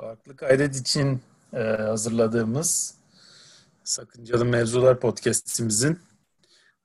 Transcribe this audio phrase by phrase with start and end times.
[0.00, 1.20] Farklı kaydet için
[1.52, 2.94] e, hazırladığımız
[3.84, 5.98] Sakıncalı Mevzular podcastimizin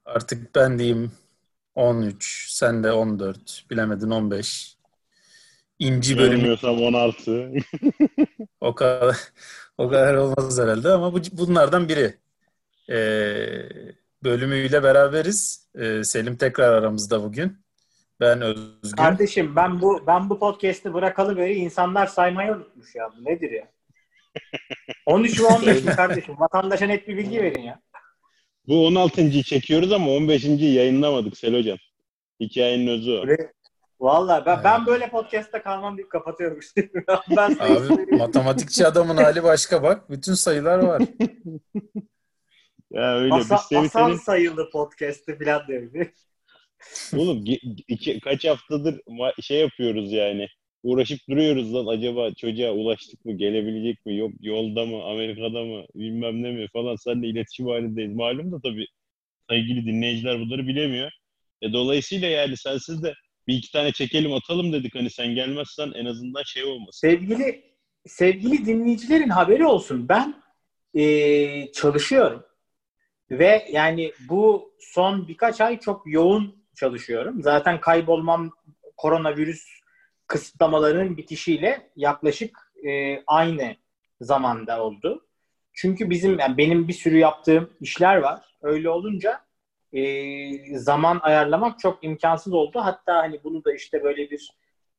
[0.06, 1.12] artık ben diyeyim
[1.76, 4.78] 13, sen de 14, bilemedin 15.
[5.80, 6.38] İnci bölümü.
[6.38, 7.54] Bilmiyorsam 16.
[8.62, 9.18] o kadar
[9.78, 12.18] o kadar olmaz herhalde ama bu, bunlardan biri.
[12.90, 12.98] E,
[14.24, 15.68] bölümüyle beraberiz.
[15.76, 17.63] E, Selim tekrar aramızda bugün.
[18.24, 18.96] Ben Özgün.
[18.98, 23.10] Kardeşim ben bu ben bu podcast'i bırakalı böyle insanlar saymayı unutmuş ya.
[23.18, 23.68] Bu nedir ya?
[25.06, 26.36] 13 ve 15 mi kardeşim?
[26.40, 27.80] Vatandaşa net bir bilgi verin ya.
[28.68, 31.78] Bu 16.yi çekiyoruz ama 15.yi yayınlamadık Sel Hocam.
[32.40, 33.26] Hikayenin özü o.
[34.00, 36.90] Valla ben, ben böyle podcast'ta kalmam deyip kapatıyorum işte.
[37.38, 40.10] ben Abi matematikçi adamın hali başka bak.
[40.10, 41.02] Bütün sayılar var.
[42.92, 43.34] ya öyle.
[43.34, 44.16] Asa, Asan senin...
[44.16, 46.08] sayılı podcast'ı falan diyor.
[47.18, 47.44] Oğlum
[47.88, 49.02] iki, kaç haftadır
[49.42, 50.48] şey yapıyoruz yani.
[50.84, 56.44] Uğraşıp duruyoruz lan acaba çocuğa ulaştık mı, gelebilecek mi, yok yolda mı, Amerika'da mı, bilmem
[56.44, 58.14] ne mi falan seninle iletişim halindeyiz.
[58.14, 58.88] Malum da tabii
[59.50, 61.12] sevgili dinleyiciler bunları bilemiyor.
[61.62, 63.14] E, dolayısıyla yani sensiz de
[63.48, 67.08] bir iki tane çekelim atalım dedik hani sen gelmezsen en azından şey olmasın.
[67.08, 67.64] Sevgili
[68.06, 70.10] sevgili dinleyicilerin haberi olsun.
[70.10, 70.44] Ben
[70.96, 72.44] e, çalışıyorum
[73.32, 77.42] ve yani bu son birkaç ay çok yoğun çalışıyorum.
[77.42, 78.52] Zaten kaybolmam
[78.98, 79.66] koronavirüs
[80.28, 83.76] kısıtlamalarının bitişiyle yaklaşık e, aynı
[84.22, 85.26] zamanda oldu.
[85.74, 88.42] Çünkü bizim yani benim bir sürü yaptığım işler var.
[88.62, 89.42] Öyle olunca
[89.94, 92.80] e, zaman ayarlamak çok imkansız oldu.
[92.80, 94.50] Hatta hani bunu da işte böyle bir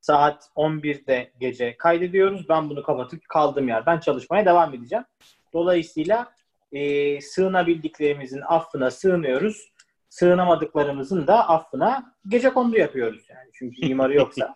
[0.00, 2.48] saat 11'de gece kaydediyoruz.
[2.48, 5.04] Ben bunu kapatıp kaldığım yerden çalışmaya devam edeceğim.
[5.52, 6.32] Dolayısıyla
[6.72, 9.73] e, sığınabildiklerimizin affına sığınıyoruz
[10.14, 13.50] sığınamadıklarımızın da affına gece kondu yapıyoruz yani.
[13.52, 14.54] Çünkü imarı yoksa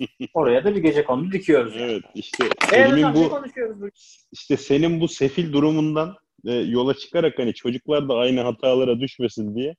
[0.34, 1.76] oraya da bir gece kondu dikiyoruz.
[1.76, 1.92] Yani.
[1.92, 3.88] Evet işte evet, konuşuyoruz bu.
[4.32, 9.76] işte senin bu sefil durumundan e, yola çıkarak hani çocuklar da aynı hatalara düşmesin diye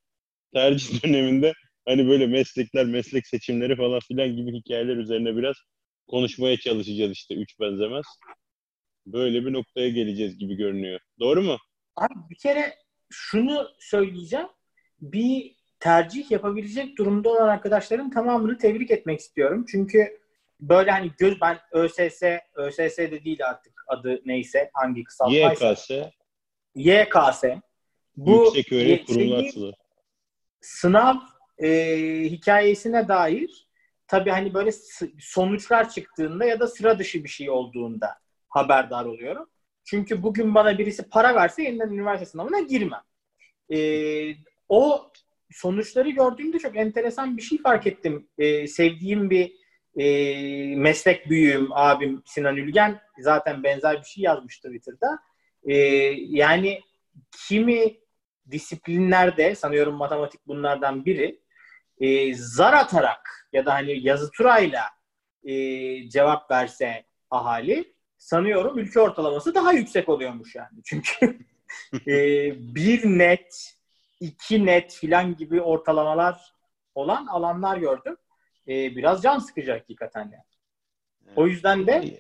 [0.54, 1.54] tercih döneminde
[1.86, 5.56] hani böyle meslekler, meslek seçimleri falan filan gibi hikayeler üzerine biraz
[6.08, 8.06] konuşmaya çalışacağız işte üç benzemez.
[9.06, 11.00] Böyle bir noktaya geleceğiz gibi görünüyor.
[11.20, 11.58] Doğru mu?
[11.96, 12.76] Abi bir kere
[13.10, 14.48] şunu söyleyeceğim
[15.02, 19.66] bir tercih yapabilecek durumda olan arkadaşların tamamını tebrik etmek istiyorum.
[19.72, 20.20] Çünkü
[20.60, 22.24] böyle hani göz ben ÖSS,
[22.56, 25.70] ÖSS de değil artık adı neyse hangi kısaltmaysa.
[25.70, 25.92] YKS.
[26.76, 27.44] YKS.
[28.18, 29.76] Bu Yüksek Öğretim Kurumlar
[30.62, 31.16] Sınav
[31.60, 31.70] e,
[32.24, 33.68] hikayesine dair
[34.08, 34.72] tabii hani böyle
[35.20, 38.16] sonuçlar çıktığında ya da sıra dışı bir şey olduğunda
[38.50, 39.50] haberdar oluyorum.
[39.84, 43.02] Çünkü bugün bana birisi para verse yeniden üniversite sınavına girmem.
[43.70, 43.78] E,
[44.70, 45.12] o
[45.52, 48.30] sonuçları gördüğümde çok enteresan bir şey fark ettim.
[48.38, 49.54] Ee, sevdiğim bir
[49.98, 55.20] e, meslek büyüğüm abim Sinan Ülgen zaten benzer bir şey yazmıştı Twitter'da.
[55.64, 55.76] Ee,
[56.18, 56.82] yani
[57.48, 57.98] kimi
[58.52, 61.42] disiplinlerde sanıyorum matematik bunlardan biri
[62.00, 64.84] e, zar atarak ya da hani yazı turayla
[65.44, 65.54] e,
[66.10, 70.84] cevap verse ahali sanıyorum ülke ortalaması daha yüksek oluyormuş yani.
[70.86, 71.40] Çünkü
[72.08, 72.16] e,
[72.76, 73.77] bir net
[74.20, 76.54] iki net filan gibi ortalamalar
[76.96, 78.18] olan alanlar gördüm.
[78.68, 80.44] Ee, biraz can sıkıcı hakikaten yani.
[81.36, 82.20] O yüzden de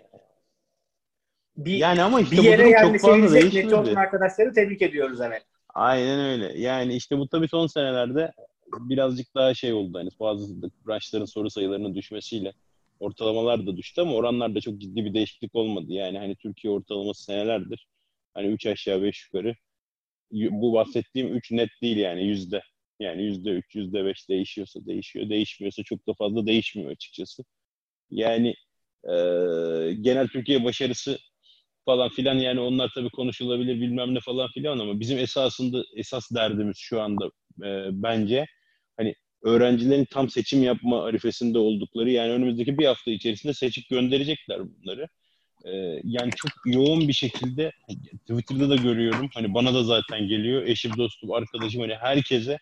[1.57, 5.45] bir, yani ama işte bir yere yerleşebilecek neti olan arkadaşları tebrik ediyoruz evet.
[5.69, 6.59] Aynen öyle.
[6.59, 8.31] Yani işte bu tabii son senelerde
[8.79, 9.97] birazcık daha şey oldu.
[9.97, 12.53] Hani bazı branşların soru sayılarının düşmesiyle
[12.99, 15.85] ortalamalar da düştü ama oranlarda çok ciddi bir değişiklik olmadı.
[15.89, 17.87] Yani hani Türkiye ortalaması senelerdir
[18.33, 19.55] hani 3 aşağı 5 yukarı
[20.31, 22.61] bu bahsettiğim 3 net değil yani yüzde.
[22.99, 25.29] Yani yüzde 3, yüzde 5 değişiyorsa değişiyor.
[25.29, 27.43] Değişmiyorsa çok da fazla değişmiyor açıkçası.
[28.11, 28.49] Yani
[29.03, 29.13] e,
[30.01, 31.19] genel Türkiye başarısı
[31.85, 36.77] falan filan yani onlar tabii konuşulabilir bilmem ne falan filan ama bizim esasında esas derdimiz
[36.79, 37.25] şu anda
[37.63, 38.45] e, bence
[38.97, 45.07] hani öğrencilerin tam seçim yapma arifesinde oldukları yani önümüzdeki bir hafta içerisinde seçip gönderecekler bunları.
[45.67, 47.71] Ee, yani çok yoğun bir şekilde
[48.27, 49.29] Twitter'da da görüyorum.
[49.33, 50.63] Hani bana da zaten geliyor.
[50.63, 52.57] Eşim, dostum, arkadaşım hani herkese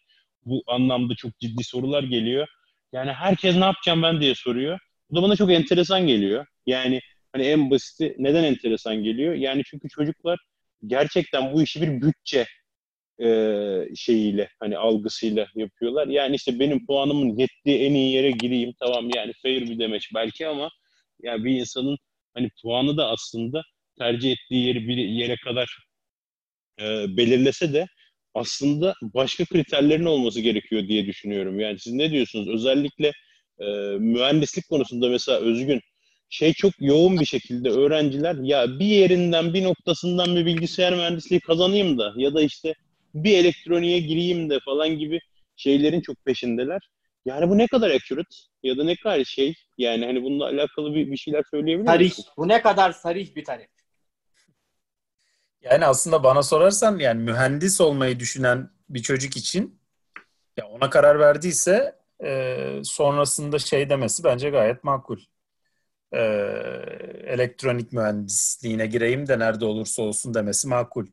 [0.46, 2.48] bu anlamda çok ciddi sorular geliyor.
[2.94, 4.80] Yani herkes ne yapacağım ben diye soruyor.
[5.10, 6.46] Bu da bana çok enteresan geliyor.
[6.66, 7.02] Yani
[7.34, 9.34] hani en basiti neden enteresan geliyor?
[9.34, 10.40] Yani çünkü çocuklar
[10.88, 12.46] gerçekten bu işi bir bütçe
[13.24, 13.28] e,
[13.96, 16.08] şeyiyle hani algısıyla yapıyorlar.
[16.08, 20.48] Yani işte benim puanımın yettiği en iyi yere gireyim tamam yani fair bir demeç belki
[20.48, 20.70] ama
[21.24, 21.98] yani bir insanın
[22.36, 23.62] hani puanı da aslında
[24.00, 25.78] tercih ettiği yeri bir yere kadar
[26.80, 27.88] e, belirlese de
[28.34, 31.60] aslında başka kriterlerin olması gerekiyor diye düşünüyorum.
[31.60, 32.50] Yani siz ne diyorsunuz?
[32.50, 33.12] Özellikle
[33.60, 33.66] e,
[34.00, 35.82] mühendislik konusunda mesela Özgün
[36.30, 41.98] şey çok yoğun bir şekilde öğrenciler ya bir yerinden bir noktasından bir bilgisayar mühendisliği kazanayım
[41.98, 42.74] da ya da işte
[43.14, 45.20] bir elektroniğe gireyim de falan gibi
[45.56, 46.82] şeylerin çok peşindeler.
[47.26, 51.12] Yani bu ne kadar accurate ya da ne kadar şey yani hani bununla alakalı bir,
[51.12, 52.06] bir şeyler söyleyebilir tarih.
[52.06, 52.26] misin?
[52.38, 53.66] Bu ne kadar sarih bir tarih.
[55.62, 59.82] Yani aslında bana sorarsan yani mühendis olmayı düşünen bir çocuk için
[60.58, 65.20] ya ona karar verdiyse e, sonrasında şey demesi bence gayet makul.
[66.12, 66.20] E,
[67.26, 71.06] elektronik mühendisliğine gireyim de nerede olursa olsun demesi makul.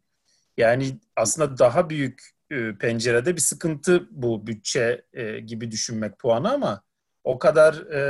[0.57, 6.83] Yani aslında daha büyük e, pencerede bir sıkıntı bu bütçe e, gibi düşünmek puanı ama
[7.25, 8.03] o kadar e,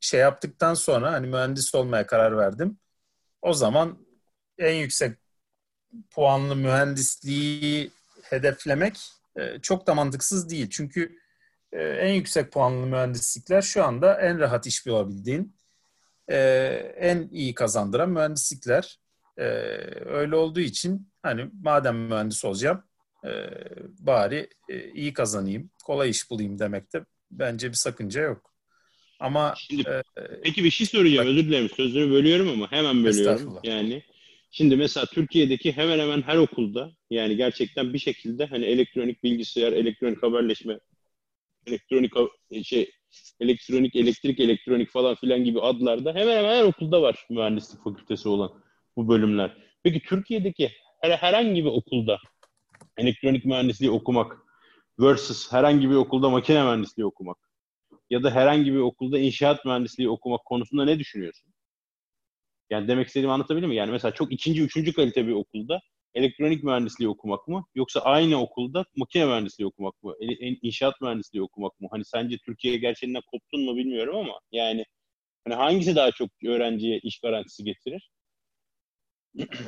[0.00, 2.78] şey yaptıktan sonra hani mühendis olmaya karar verdim.
[3.42, 3.98] O zaman
[4.58, 5.18] en yüksek
[6.10, 7.90] puanlı mühendisliği
[8.22, 8.98] hedeflemek
[9.62, 10.70] çok da mantıksız değil.
[10.70, 11.18] Çünkü
[11.72, 15.56] en yüksek puanlı mühendislikler şu anda en rahat iş bulabildiğin,
[16.28, 16.38] e,
[16.96, 19.00] en iyi kazandıran mühendislikler.
[20.06, 22.84] Öyle olduğu için hani madem mühendis olacağım
[23.24, 23.30] e,
[23.98, 28.52] bari e, iyi kazanayım, kolay iş bulayım demekte bence bir sakınca yok.
[29.20, 30.02] Ama Şimdi, e,
[30.42, 31.18] peki bir şey soracağım.
[31.18, 31.70] Bak, özür dilerim.
[31.76, 33.58] Sözünü bölüyorum ama hemen bölüyorum.
[33.64, 34.02] Yani
[34.50, 40.22] şimdi mesela Türkiye'deki hemen hemen her okulda yani gerçekten bir şekilde hani elektronik bilgisayar, elektronik
[40.22, 40.78] haberleşme,
[41.66, 42.12] elektronik
[42.62, 42.90] şey
[43.40, 48.62] elektronik, elektrik, elektronik falan filan gibi adlarda hemen hemen her okulda var mühendislik fakültesi olan
[48.96, 49.56] bu bölümler.
[49.82, 50.70] Peki Türkiye'deki
[51.00, 52.18] her, herhangi bir okulda
[52.96, 54.38] elektronik mühendisliği okumak
[55.00, 57.38] versus herhangi bir okulda makine mühendisliği okumak
[58.10, 61.52] ya da herhangi bir okulda inşaat mühendisliği okumak konusunda ne düşünüyorsun?
[62.70, 63.78] Yani demek istediğimi anlatabilir miyim?
[63.78, 65.80] Yani mesela çok ikinci, üçüncü kalite bir okulda
[66.14, 67.64] elektronik mühendisliği okumak mı?
[67.74, 70.14] Yoksa aynı okulda makine mühendisliği okumak mı?
[70.62, 71.88] İnşaat mühendisliği okumak mı?
[71.90, 74.84] Hani sence Türkiye gerçeğinden koptun mu bilmiyorum ama yani
[75.44, 78.10] hani hangisi daha çok öğrenciye iş garantisi getirir?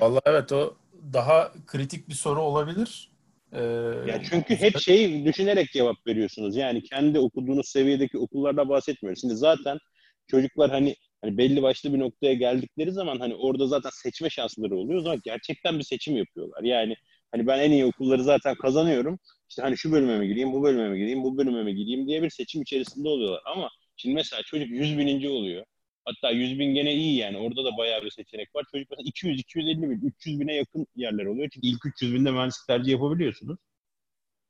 [0.00, 0.76] Vallahi evet o
[1.12, 3.10] daha kritik bir soru olabilir.
[3.52, 3.60] Ee,
[4.06, 6.56] ya çünkü hep şeyi düşünerek cevap veriyorsunuz.
[6.56, 9.20] Yani kendi okuduğunuz seviyedeki okullarda bahsetmiyoruz.
[9.20, 9.78] Şimdi zaten
[10.26, 15.00] çocuklar hani hani belli başlı bir noktaya geldikleri zaman hani orada zaten seçme şansları oluyor.
[15.00, 16.62] O zaman gerçekten bir seçim yapıyorlar.
[16.62, 16.94] Yani
[17.32, 19.18] hani ben en iyi okulları zaten kazanıyorum.
[19.48, 22.22] İşte hani şu bölüme mi gireyim, bu bölüme mi gireyim, bu bölüme mi gireyim diye
[22.22, 23.42] bir seçim içerisinde oluyorlar.
[23.46, 25.64] Ama şimdi mesela çocuk 100 bininci oluyor.
[26.08, 27.38] Hatta 100 bin gene iyi yani.
[27.38, 28.64] Orada da bayağı bir seçenek var.
[28.72, 31.48] Çocuk mesela 200, 250 bin, 300 bine yakın yerler oluyor.
[31.54, 33.58] Çünkü ilk 300 binde mühendislik tercih yapabiliyorsunuz.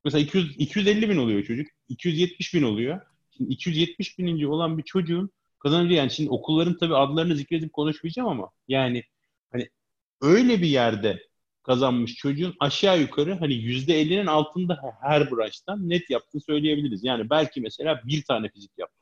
[0.05, 1.66] Mesela 200, 250 bin oluyor çocuk.
[1.88, 3.00] 270 bin oluyor.
[3.37, 8.50] Şimdi 270 bininci olan bir çocuğun kazanıcı yani şimdi okulların tabii adlarını zikredip konuşmayacağım ama
[8.69, 9.02] yani
[9.52, 9.69] hani
[10.20, 11.22] öyle bir yerde
[11.62, 17.05] kazanmış çocuğun aşağı yukarı hani yüzde 50'nin altında her branştan net yaptığını söyleyebiliriz.
[17.05, 18.99] Yani belki mesela bir tane fizik yaptı.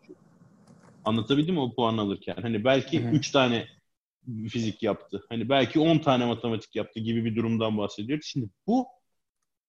[1.06, 2.36] Anlatabildim mi o puan alırken?
[2.42, 3.14] Hani belki Hı-hı.
[3.14, 3.66] üç tane
[4.50, 5.24] fizik yaptı.
[5.28, 8.26] Hani belki on tane matematik yaptı gibi bir durumdan bahsediyoruz.
[8.26, 8.86] Şimdi bu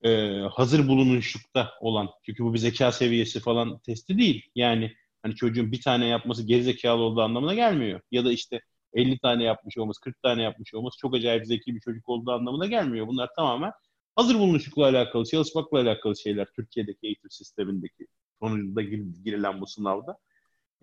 [0.03, 4.49] e, hazır bulunuşlukta olan çünkü bu bir zeka seviyesi falan testi değil.
[4.55, 8.01] Yani hani çocuğun bir tane yapması gerizekalı olduğu anlamına gelmiyor.
[8.11, 8.61] Ya da işte
[8.93, 12.65] 50 tane yapmış olması, 40 tane yapmış olması çok acayip zeki bir çocuk olduğu anlamına
[12.65, 13.07] gelmiyor.
[13.07, 13.71] Bunlar tamamen
[14.15, 18.07] hazır bulunuşlukla alakalı, çalışmakla alakalı şeyler Türkiye'deki eğitim sistemindeki
[18.39, 18.81] sonucunda
[19.23, 20.17] girilen bu sınavda.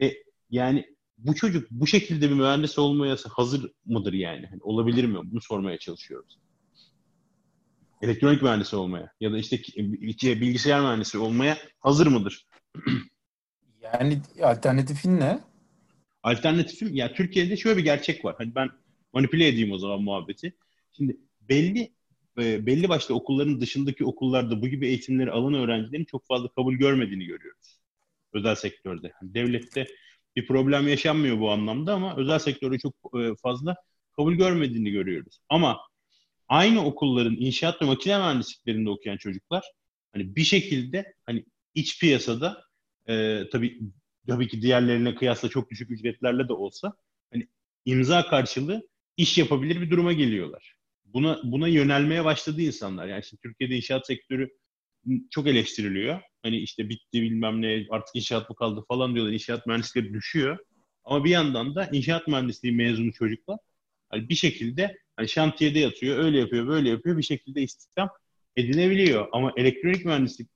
[0.02, 0.12] E,
[0.50, 4.48] yani bu çocuk bu şekilde bir mühendis olmaya hazır mıdır yani?
[4.52, 5.18] yani olabilir mi?
[5.24, 6.38] Bunu sormaya çalışıyoruz.
[8.02, 12.46] Elektronik mühendisi olmaya ya da işte bilgisayar mühendisi olmaya hazır mıdır?
[13.82, 15.40] Yani alternatifin ne?
[16.22, 18.34] Alternatifim ya Türkiye'de şöyle bir gerçek var.
[18.38, 18.70] Hani ben
[19.12, 20.56] manipüle edeyim o zaman muhabbeti.
[20.92, 21.92] Şimdi belli
[22.38, 27.24] e, belli başlı okulların dışındaki okullarda bu gibi eğitimleri alan öğrencilerin çok fazla kabul görmediğini
[27.24, 27.80] görüyoruz.
[28.32, 29.12] Özel sektörde.
[29.20, 29.86] Hani devlette
[30.36, 33.76] bir problem yaşanmıyor bu anlamda ama özel sektörde çok e, fazla
[34.16, 35.38] kabul görmediğini görüyoruz.
[35.48, 35.80] Ama
[36.48, 39.64] aynı okulların inşaat ve makine mühendisliklerinde okuyan çocuklar
[40.12, 42.64] hani bir şekilde hani iç piyasada
[43.08, 43.80] e, tabii
[44.28, 46.92] tabii ki diğerlerine kıyasla çok düşük ücretlerle de olsa
[47.32, 47.48] hani
[47.84, 50.76] imza karşılığı iş yapabilir bir duruma geliyorlar.
[51.04, 53.06] Buna buna yönelmeye başladı insanlar.
[53.06, 54.48] Yani şimdi Türkiye'de inşaat sektörü
[55.30, 56.20] çok eleştiriliyor.
[56.44, 59.32] Hani işte bitti bilmem ne artık inşaat mı kaldı falan diyorlar.
[59.32, 60.58] İnşaat mühendisleri düşüyor.
[61.04, 63.58] Ama bir yandan da inşaat mühendisliği mezunu çocuklar
[64.10, 68.08] hani bir şekilde hani şantiyede yatıyor, öyle yapıyor, böyle yapıyor bir şekilde istihdam
[68.56, 69.28] edinebiliyor.
[69.32, 70.48] Ama elektronik mühendislik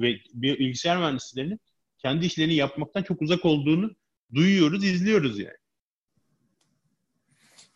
[0.00, 1.60] ve bilgisayar mühendislerinin
[1.98, 3.90] kendi işlerini yapmaktan çok uzak olduğunu
[4.34, 5.56] duyuyoruz, izliyoruz yani.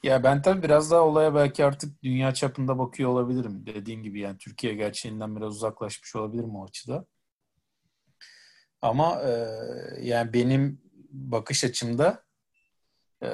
[0.03, 3.67] Ya ben tabii biraz daha olaya belki artık dünya çapında bakıyor olabilirim.
[3.67, 7.07] Dediğin gibi yani Türkiye gerçeğinden biraz uzaklaşmış olabilirim o açıda.
[8.83, 9.31] Ama e,
[10.03, 10.81] yani benim
[11.11, 12.25] bakış açımda
[13.23, 13.29] e,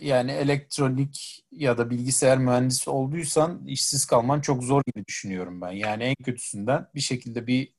[0.00, 5.72] yani elektronik ya da bilgisayar mühendisi olduysan işsiz kalman çok zor gibi düşünüyorum ben.
[5.72, 7.76] Yani en kötüsünden bir şekilde bir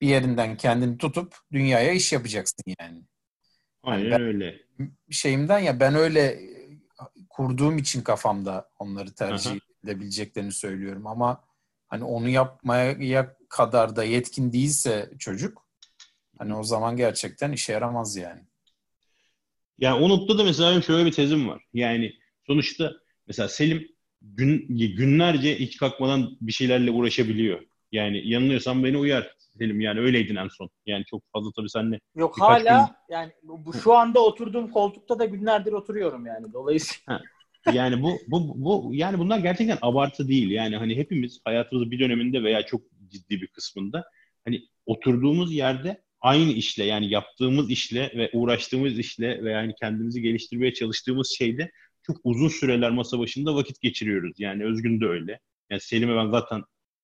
[0.00, 3.02] bir yerinden kendini tutup dünyaya iş yapacaksın yani.
[3.82, 4.60] Aynen yani öyle.
[5.10, 6.40] Şeyimden ya ben öyle
[7.30, 9.58] kurduğum için kafamda onları tercih Aha.
[9.84, 11.44] edebileceklerini söylüyorum ama
[11.88, 15.65] hani onu yapmaya kadar da yetkin değilse çocuk
[16.38, 18.40] hani o zaman gerçekten işe yaramaz yani.
[19.78, 21.62] Yani o noktada mesela şöyle bir tezim var.
[21.74, 22.12] Yani
[22.46, 22.92] sonuçta
[23.26, 23.88] mesela Selim
[24.22, 24.66] gün,
[24.96, 27.62] günlerce hiç kalkmadan bir şeylerle uğraşabiliyor.
[27.92, 29.80] Yani yanılıyorsam beni uyar Selim.
[29.80, 30.70] Yani öyleydin en son.
[30.86, 32.00] Yani çok fazla tabii senle.
[32.14, 33.14] Yok hala gün...
[33.14, 36.52] yani bu şu anda oturduğum koltukta da günlerdir oturuyorum yani.
[36.52, 37.22] Dolayısıyla.
[37.72, 40.50] yani bu, bu bu yani bunlar gerçekten abartı değil.
[40.50, 44.04] Yani hani hepimiz hayatımızın bir döneminde veya çok ciddi bir kısmında
[44.44, 50.74] hani oturduğumuz yerde aynı işle yani yaptığımız işle ve uğraştığımız işle ve yani kendimizi geliştirmeye
[50.74, 51.70] çalıştığımız şeyde
[52.02, 54.40] çok uzun süreler masa başında vakit geçiriyoruz.
[54.40, 55.40] Yani Özgün de öyle.
[55.70, 56.62] Yani Selim'e ben zaten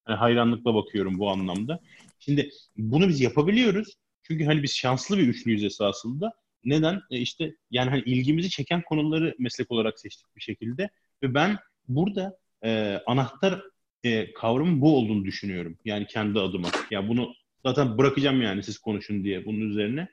[0.09, 1.81] yani hayranlıkla bakıyorum bu anlamda.
[2.19, 3.97] Şimdi bunu biz yapabiliyoruz.
[4.23, 6.33] Çünkü hani biz şanslı bir üçlüyüz esasında.
[6.65, 7.01] Neden?
[7.11, 10.91] E işte yani hani ilgimizi çeken konuları meslek olarak seçtik bir şekilde.
[11.23, 13.63] Ve ben burada e, anahtar
[14.05, 15.79] e, kavramın bu olduğunu düşünüyorum.
[15.85, 16.69] Yani kendi adıma.
[16.91, 20.09] Ya bunu zaten bırakacağım yani siz konuşun diye bunun üzerine.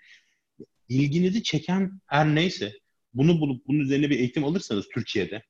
[0.89, 2.74] İlginizi çeken her neyse
[3.13, 5.44] bunu bulup bunun üzerine bir eğitim alırsanız Türkiye'de.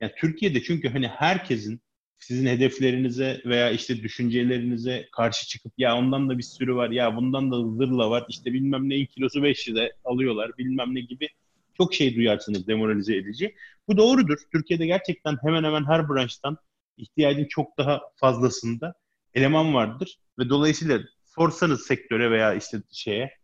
[0.00, 1.80] Yani Türkiye'de çünkü hani herkesin
[2.18, 7.52] sizin hedeflerinize veya işte düşüncelerinize karşı çıkıp ya ondan da bir sürü var ya bundan
[7.52, 11.28] da zırla var işte bilmem neyin kilosu 500'e alıyorlar bilmem ne gibi
[11.76, 13.54] çok şey duyarsınız demoralize edici.
[13.88, 14.38] Bu doğrudur.
[14.52, 16.56] Türkiye'de gerçekten hemen hemen her branştan
[16.96, 18.94] ihtiyacın çok daha fazlasında
[19.34, 21.00] eleman vardır ve dolayısıyla
[21.36, 23.36] sorsanız sektöre veya işte şeye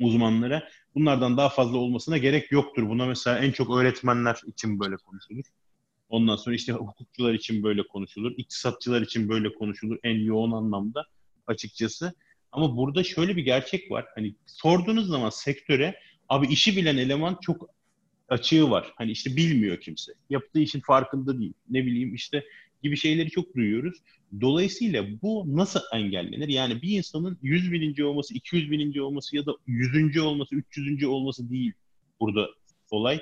[0.00, 2.88] uzmanlara bunlardan daha fazla olmasına gerek yoktur.
[2.88, 5.44] Buna mesela en çok öğretmenler için böyle konuşulur.
[6.08, 8.32] Ondan sonra işte hukukçular için böyle konuşulur.
[8.36, 11.04] iktisatçılar için böyle konuşulur en yoğun anlamda
[11.46, 12.14] açıkçası.
[12.52, 14.06] Ama burada şöyle bir gerçek var.
[14.14, 15.94] Hani sorduğunuz zaman sektöre
[16.28, 17.70] abi işi bilen eleman çok
[18.28, 18.92] açığı var.
[18.96, 20.12] Hani işte bilmiyor kimse.
[20.30, 21.52] Yaptığı işin farkında değil.
[21.70, 22.44] Ne bileyim işte
[22.82, 23.98] gibi şeyleri çok duyuyoruz.
[24.40, 26.48] Dolayısıyla bu nasıl engellenir?
[26.48, 30.20] Yani bir insanın 100 bininci olması, 200 bininci olması ya da 100.
[30.20, 31.04] olması, 300.
[31.04, 31.72] olması değil
[32.20, 32.48] burada
[32.90, 33.20] olay.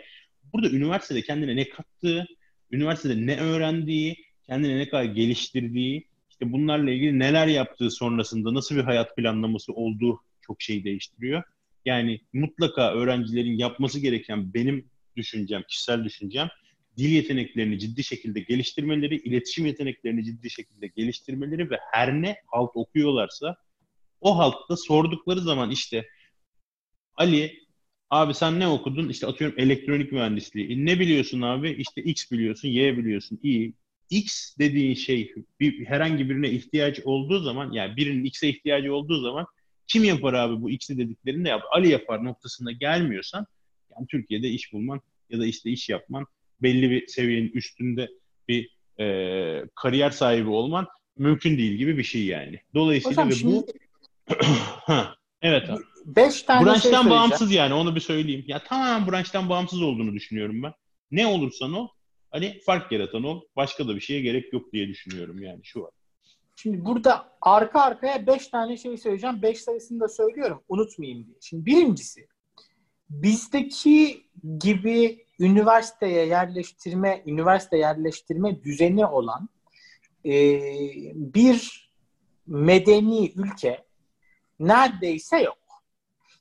[0.53, 2.27] Burada üniversitede kendine ne kattığı,
[2.71, 8.83] üniversitede ne öğrendiği, kendini ne kadar geliştirdiği, işte bunlarla ilgili neler yaptığı sonrasında nasıl bir
[8.83, 11.43] hayat planlaması olduğu çok şey değiştiriyor.
[11.85, 16.49] Yani mutlaka öğrencilerin yapması gereken benim düşüncem, kişisel düşüncem
[17.01, 23.57] dil yeteneklerini ciddi şekilde geliştirmeleri, iletişim yeteneklerini ciddi şekilde geliştirmeleri ve her ne halt okuyorlarsa
[24.21, 26.09] o haltta sordukları zaman işte
[27.17, 27.61] Ali
[28.11, 29.09] Abi sen ne okudun?
[29.09, 30.73] İşte atıyorum elektronik mühendisliği.
[30.73, 31.71] E, ne biliyorsun abi?
[31.71, 33.41] İşte X biliyorsun, Y biliyorsun.
[33.43, 33.75] İyi.
[34.11, 39.47] X dediğin şey bir, herhangi birine ihtiyaç olduğu zaman yani birinin X'e ihtiyacı olduğu zaman
[39.87, 41.63] kim yapar abi bu X'i dediklerini de yap.
[41.73, 43.47] Ali yapar noktasında gelmiyorsan
[43.97, 46.27] yani Türkiye'de iş bulman ya da işte iş yapman
[46.63, 48.09] belli bir seviyenin üstünde
[48.49, 50.87] bir e, kariyer sahibi olman
[51.19, 52.61] mümkün değil gibi bir şey yani.
[52.75, 53.55] Dolayısıyla Hocam, ve şimdi...
[54.89, 54.95] bu
[55.43, 55.83] evet abi.
[56.07, 58.45] Beş tane branştan şey bağımsız yani onu bir söyleyeyim.
[58.47, 60.73] Ya tamamen branştan bağımsız olduğunu düşünüyorum ben.
[61.11, 61.89] Ne olursan ol
[62.31, 63.41] hani fark yaratan ol.
[63.57, 65.91] Başka da bir şeye gerek yok diye düşünüyorum yani şu an.
[66.57, 69.43] Şimdi burada arka arkaya beş tane şey söyleyeceğim.
[69.43, 70.63] Beş sayısını da söylüyorum.
[70.69, 71.37] Unutmayayım diye.
[71.41, 72.27] Şimdi birincisi
[73.11, 74.27] bizdeki
[74.59, 79.49] gibi üniversiteye yerleştirme, üniversite yerleştirme düzeni olan
[80.25, 80.33] e,
[81.15, 81.91] bir
[82.47, 83.85] medeni ülke
[84.59, 85.59] neredeyse yok.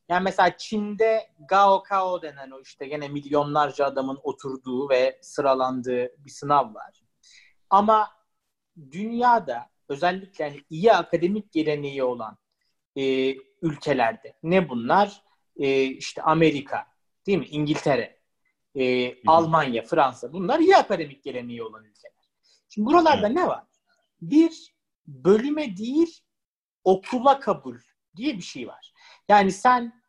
[0.09, 6.73] Yani mesela Çin'de Gaokao denen o işte gene milyonlarca adamın oturduğu ve sıralandığı bir sınav
[6.73, 7.03] var.
[7.69, 8.09] Ama
[8.91, 12.37] dünyada özellikle yani iyi akademik geleneği olan
[12.95, 15.23] e, ülkelerde ne bunlar?
[15.57, 16.87] E, işte Amerika,
[17.27, 17.45] değil mi?
[17.45, 18.18] İngiltere,
[18.79, 22.13] e, Almanya, Fransa bunlar iyi akademik geleneği olan ülkeler.
[22.69, 23.63] Şimdi buralarda ne var?
[24.21, 24.73] Bir
[25.07, 26.19] bölüme değil
[26.83, 27.77] okula kabul
[28.15, 28.93] diye bir şey var.
[29.29, 30.01] Yani sen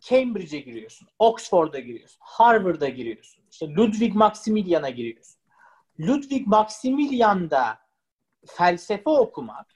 [0.00, 5.40] Cambridge'e giriyorsun, Oxford'a giriyorsun, Harvard'a giriyorsun, işte Ludwig Maximilian'a giriyorsun.
[6.00, 7.78] Ludwig Maximilian'da
[8.46, 9.66] felsefe okumak,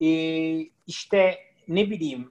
[0.00, 0.08] e,
[0.86, 2.30] işte ne bileyim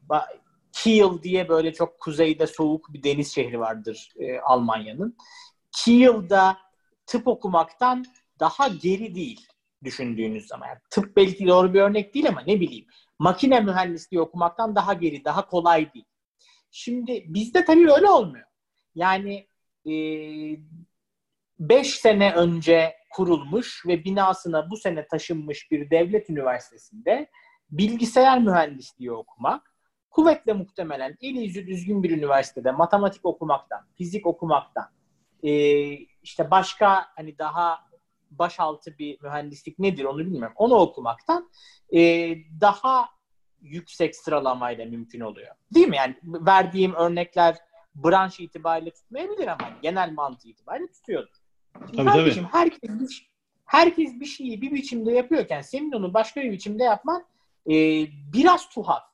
[0.83, 5.17] Kiel diye böyle çok kuzeyde soğuk bir deniz şehri vardır e, Almanya'nın.
[5.71, 6.57] Kiel'da
[7.05, 8.05] tıp okumaktan
[8.39, 9.47] daha geri değil
[9.83, 10.67] düşündüğünüz zaman.
[10.67, 12.85] Yani tıp belki doğru bir örnek değil ama ne bileyim
[13.19, 16.05] makine mühendisliği okumaktan daha geri, daha kolay değil.
[16.71, 18.47] Şimdi bizde tabii öyle olmuyor.
[18.95, 19.47] Yani
[19.85, 20.67] 5
[21.69, 27.29] e, sene önce kurulmuş ve binasına bu sene taşınmış bir devlet üniversitesinde
[27.71, 29.78] bilgisayar mühendisliği okumak
[30.09, 34.85] kuvvetle muhtemelen en yüzü düzgün bir üniversitede matematik okumaktan, fizik okumaktan,
[35.43, 35.51] e,
[36.23, 37.89] işte başka hani daha
[38.31, 40.53] başaltı bir mühendislik nedir onu bilmiyorum.
[40.55, 41.49] Onu okumaktan
[41.95, 41.99] e,
[42.61, 43.09] daha
[43.61, 45.55] yüksek sıralamayla mümkün oluyor.
[45.73, 45.95] Değil mi?
[45.95, 47.57] Yani verdiğim örnekler
[47.95, 51.35] branş itibariyle tutmayabilir ama genel mantığı itibariyle tutuyordur.
[51.73, 52.53] tabii, kardeşim, tabii.
[52.53, 53.31] Herkes, bir,
[53.65, 57.25] herkes bir şeyi bir biçimde yapıyorken senin onu başka bir biçimde yapman
[57.69, 57.73] e,
[58.33, 59.08] biraz tuhaf.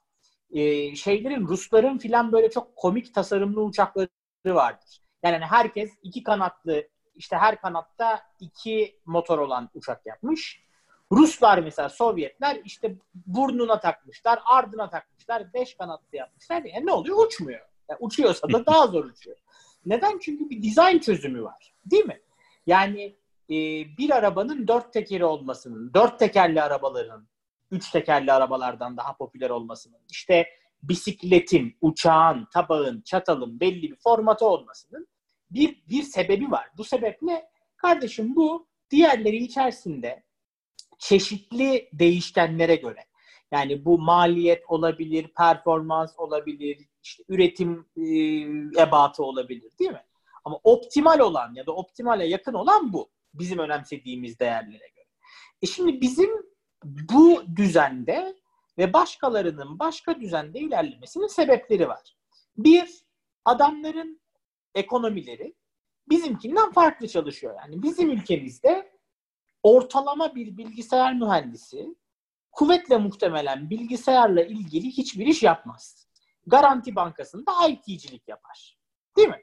[0.51, 4.09] E, şeylerin Rusların filan böyle çok komik tasarımlı uçakları
[4.45, 5.01] vardır.
[5.23, 10.65] Yani hani herkes iki kanatlı işte her kanatta iki motor olan uçak yapmış.
[11.11, 16.63] Ruslar mesela Sovyetler işte burnuna takmışlar, ardına takmışlar, beş kanatlı yapmışlar.
[16.63, 17.25] Yani ne oluyor?
[17.25, 17.61] Uçmuyor.
[17.89, 19.37] Yani uçuyorsa da daha zor uçuyor.
[19.85, 20.19] Neden?
[20.19, 21.73] Çünkü bir dizayn çözümü var.
[21.85, 22.21] Değil mi?
[22.67, 23.15] Yani
[23.49, 23.55] e,
[23.97, 27.27] bir arabanın dört tekeri olmasının, dört tekerli arabaların
[27.72, 30.48] üç tekerli arabalardan daha popüler olmasının, işte
[30.84, 35.07] bisikletin, uçağın, tabağın, çatalın belli bir formatı olmasının
[35.51, 36.69] bir, bir sebebi var.
[36.77, 37.45] Bu sebep ne?
[37.77, 40.24] Kardeşim bu diğerleri içerisinde
[41.00, 43.05] çeşitli değişkenlere göre
[43.51, 50.05] yani bu maliyet olabilir, performans olabilir, işte üretim e, ebatı olabilir değil mi?
[50.43, 53.10] Ama optimal olan ya da optimale yakın olan bu.
[53.34, 55.05] Bizim önemsediğimiz değerlere göre.
[55.62, 56.29] E şimdi bizim
[56.85, 58.35] bu düzende
[58.77, 62.17] ve başkalarının başka düzende ilerlemesinin sebepleri var.
[62.57, 63.05] Bir,
[63.45, 64.21] adamların
[64.75, 65.55] ekonomileri
[66.09, 67.55] bizimkinden farklı çalışıyor.
[67.57, 68.91] Yani bizim ülkemizde
[69.63, 71.95] ortalama bir bilgisayar mühendisi
[72.51, 76.07] kuvvetle muhtemelen bilgisayarla ilgili hiçbir iş yapmaz.
[76.47, 78.77] Garanti Bankası'nda IT'cilik yapar.
[79.17, 79.41] Değil mi?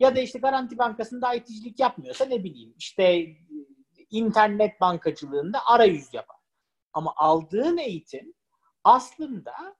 [0.00, 3.26] Ya da işte Garanti Bankası'nda IT'cilik yapmıyorsa ne bileyim işte
[4.10, 6.43] internet bankacılığında arayüz yapar.
[6.94, 8.34] Ama aldığın eğitim
[8.84, 9.76] aslında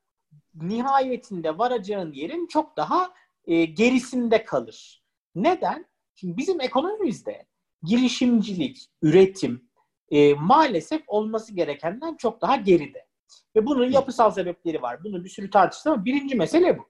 [0.55, 3.15] nihayetinde varacağın yerin çok daha
[3.47, 5.05] e, gerisinde kalır.
[5.35, 5.87] Neden?
[6.15, 7.47] Şimdi bizim ekonomimizde
[7.83, 9.69] girişimcilik, üretim
[10.11, 13.07] e, maalesef olması gerekenden çok daha geride.
[13.57, 15.05] Ve bunun yapısal sebepleri var.
[15.05, 16.89] Bunu bir sürü tartıştı ama birinci mesele bu.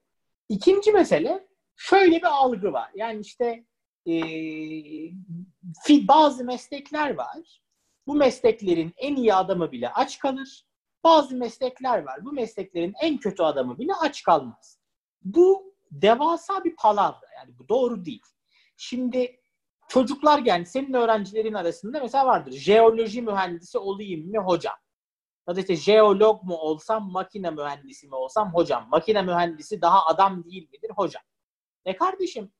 [0.48, 2.90] İkinci mesele şöyle bir algı var.
[2.94, 3.64] Yani işte
[4.06, 4.14] e,
[6.08, 7.63] bazı meslekler var.
[8.06, 10.66] Bu mesleklerin en iyi adamı bile aç kalır.
[11.04, 12.24] Bazı meslekler var.
[12.24, 14.78] Bu mesleklerin en kötü adamı bile aç kalmaz.
[15.22, 17.26] Bu devasa bir palavra.
[17.36, 18.22] Yani bu doğru değil.
[18.76, 19.40] Şimdi
[19.88, 22.52] çocuklar yani senin öğrencilerin arasında mesela vardır.
[22.52, 24.74] Jeoloji mühendisi olayım mı hocam?
[25.48, 28.88] Ya da işte jeolog mu olsam, makine mühendisi mi olsam hocam?
[28.90, 31.22] Makine mühendisi daha adam değil midir hocam?
[31.84, 32.52] E kardeşim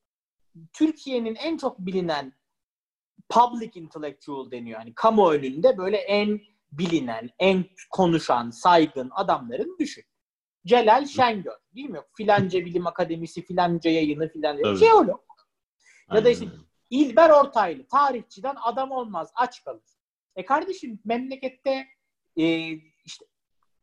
[0.72, 2.32] Türkiye'nin en çok bilinen
[3.28, 4.80] public intellectual deniyor.
[4.80, 6.40] Yani kamu önünde böyle en
[6.72, 10.04] bilinen, en konuşan, saygın adamların düşün.
[10.66, 12.00] Celal Şengör değil mi?
[12.16, 15.20] Filanca Bilim Akademisi, filanca yayını filanca jeolog.
[16.12, 16.46] Ya da işte
[16.90, 19.82] İlber Ortaylı tarihçiden adam olmaz aç kalır.
[20.36, 21.86] E kardeşim memlekette
[22.36, 22.70] e,
[23.04, 23.26] işte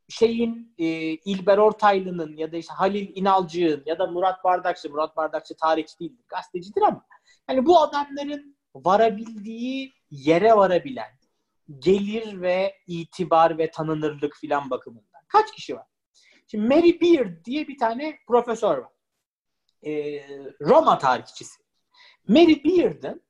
[0.09, 5.55] şeyin e, İlber Ortaylı'nın ya da işte Halil İnalcı'nın ya da Murat Bardakçı, Murat Bardakçı
[5.55, 7.05] tarihçi değildir, gazetecidir ama
[7.49, 11.11] yani bu adamların varabildiği yere varabilen
[11.79, 15.85] gelir ve itibar ve tanınırlık filan bakımından kaç kişi var?
[16.47, 18.91] Şimdi Mary Beard diye bir tane profesör var.
[19.85, 20.23] Ee,
[20.61, 21.61] Roma tarihçisi.
[22.27, 23.21] Mary Beard'ın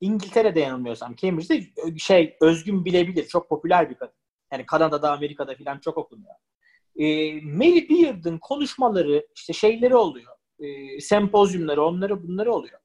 [0.00, 3.28] İngiltere'de yanılmıyorsam Cambridge'de şey özgün bilebilir.
[3.28, 4.14] Çok popüler bir kadın.
[4.52, 6.34] Yani Kanada'da, Amerika'da filan çok okunuyor.
[6.96, 10.36] Ee, Mary Beard'ın konuşmaları, işte şeyleri oluyor.
[10.58, 12.80] E, sempozyumları, onları bunları oluyor.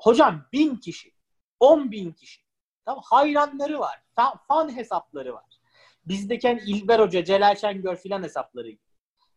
[0.00, 1.12] Hocam bin kişi,
[1.60, 2.42] on bin kişi.
[2.84, 4.02] Tamam, hayranları var.
[4.48, 5.44] Fan hesapları var.
[6.06, 8.80] Bizdeki İlber Hoca, Celal Şengör filan hesapları gibi.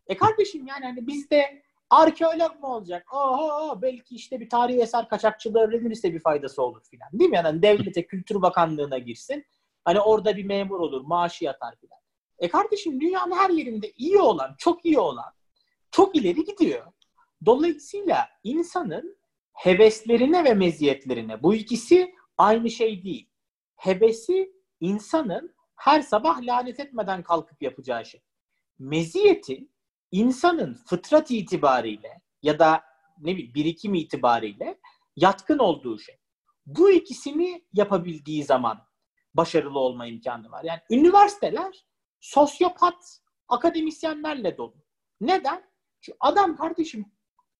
[0.06, 3.14] E kardeşim yani hani bizde arkeolog mu olacak?
[3.14, 7.08] Oho belki işte bir tarihi eser kaçakçılığı öğrenirse bir faydası olur filan.
[7.12, 7.36] Değil mi?
[7.36, 9.44] Yani hani devlete, Kültür Bakanlığı'na girsin.
[9.84, 11.98] Hani orada bir memur olur, maaşı yatar filan.
[12.38, 15.34] E kardeşim dünyanın her yerinde iyi olan, çok iyi olan
[15.90, 16.86] çok ileri gidiyor.
[17.46, 19.16] Dolayısıyla insanın
[19.54, 23.30] heveslerine ve meziyetlerine bu ikisi aynı şey değil.
[23.76, 28.22] Hevesi insanın her sabah lanet etmeden kalkıp yapacağı şey.
[28.78, 29.68] Meziyeti
[30.12, 32.82] insanın fıtrat itibariyle ya da
[33.18, 34.78] ne bileyim birikim itibariyle
[35.16, 36.18] yatkın olduğu şey.
[36.66, 38.86] Bu ikisini yapabildiği zaman
[39.34, 40.64] başarılı olma imkanı var.
[40.64, 41.86] Yani üniversiteler
[42.20, 44.74] sosyopat akademisyenlerle dolu.
[45.20, 45.64] Neden?
[46.00, 47.06] Çünkü adam kardeşim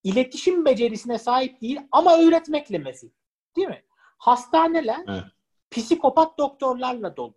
[0.05, 3.09] iletişim becerisine sahip değil ama öğretmekle mesul.
[3.57, 3.85] Değil mi?
[4.19, 5.25] Hastaneler evet.
[5.71, 7.35] psikopat doktorlarla dolu.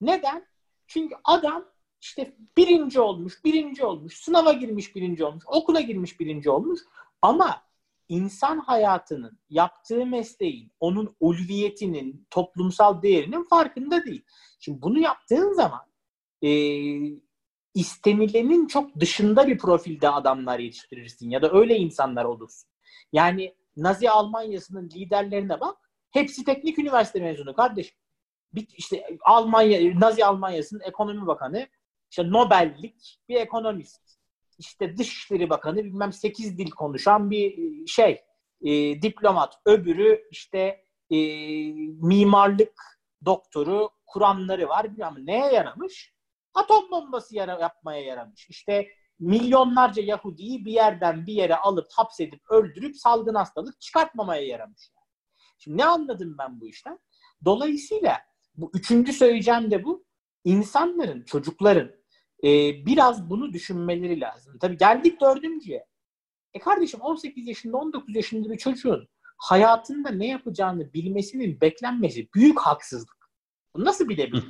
[0.00, 0.46] Neden?
[0.86, 1.64] Çünkü adam
[2.00, 6.80] işte birinci olmuş, birinci olmuş, sınava girmiş birinci olmuş, okula girmiş birinci olmuş
[7.22, 7.62] ama
[8.08, 14.24] insan hayatının, yaptığı mesleğin, onun ulviyetinin, toplumsal değerinin farkında değil.
[14.60, 15.86] Şimdi bunu yaptığın zaman
[16.42, 16.48] e,
[17.78, 22.70] istenilenin çok dışında bir profilde adamlar yetiştirirsin ya da öyle insanlar olursun.
[23.12, 25.76] Yani Nazi Almanya'sının liderlerine bak.
[26.10, 27.96] Hepsi teknik üniversite mezunu kardeşim.
[28.54, 31.68] Bir, işte Almanya, Nazi Almanya'sının ekonomi bakanı
[32.10, 34.18] işte Nobel'lik bir ekonomist.
[34.58, 38.20] İşte Dışişleri Bakanı bilmem 8 dil konuşan bir e, şey
[38.60, 39.54] e, diplomat.
[39.64, 41.16] Öbürü işte e,
[42.02, 42.74] mimarlık
[43.24, 44.92] doktoru Kur'anları var.
[44.92, 46.17] Bilmem neye yaramış?
[46.54, 48.50] Atom bombası yara, yapmaya yaramış.
[48.50, 54.90] İşte milyonlarca Yahudi'yi bir yerden bir yere alıp hapsedip öldürüp salgın hastalık çıkartmamaya yaramış.
[55.58, 56.98] Şimdi ne anladım ben bu işten?
[57.44, 58.18] Dolayısıyla
[58.54, 60.04] bu üçüncü söyleyeceğim de bu.
[60.44, 61.90] İnsanların, çocukların
[62.44, 62.48] e,
[62.86, 64.58] biraz bunu düşünmeleri lazım.
[64.58, 65.86] Tabii geldik dördüncüye.
[66.54, 69.08] E kardeşim 18 yaşında 19 yaşında bir çocuğun
[69.38, 73.30] hayatında ne yapacağını bilmesinin beklenmesi büyük haksızlık.
[73.74, 74.44] Bunu nasıl bilebilir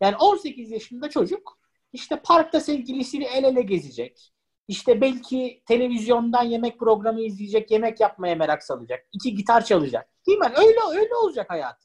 [0.00, 1.58] Yani 18 yaşında çocuk
[1.92, 4.32] işte parkta sevgilisiyle el ele gezecek.
[4.68, 9.06] İşte belki televizyondan yemek programı izleyecek, yemek yapmaya merak salacak.
[9.12, 10.08] iki gitar çalacak.
[10.26, 10.52] Değil mi?
[10.56, 11.76] Öyle öyle olacak hayat.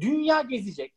[0.00, 0.94] Dünya gezecek.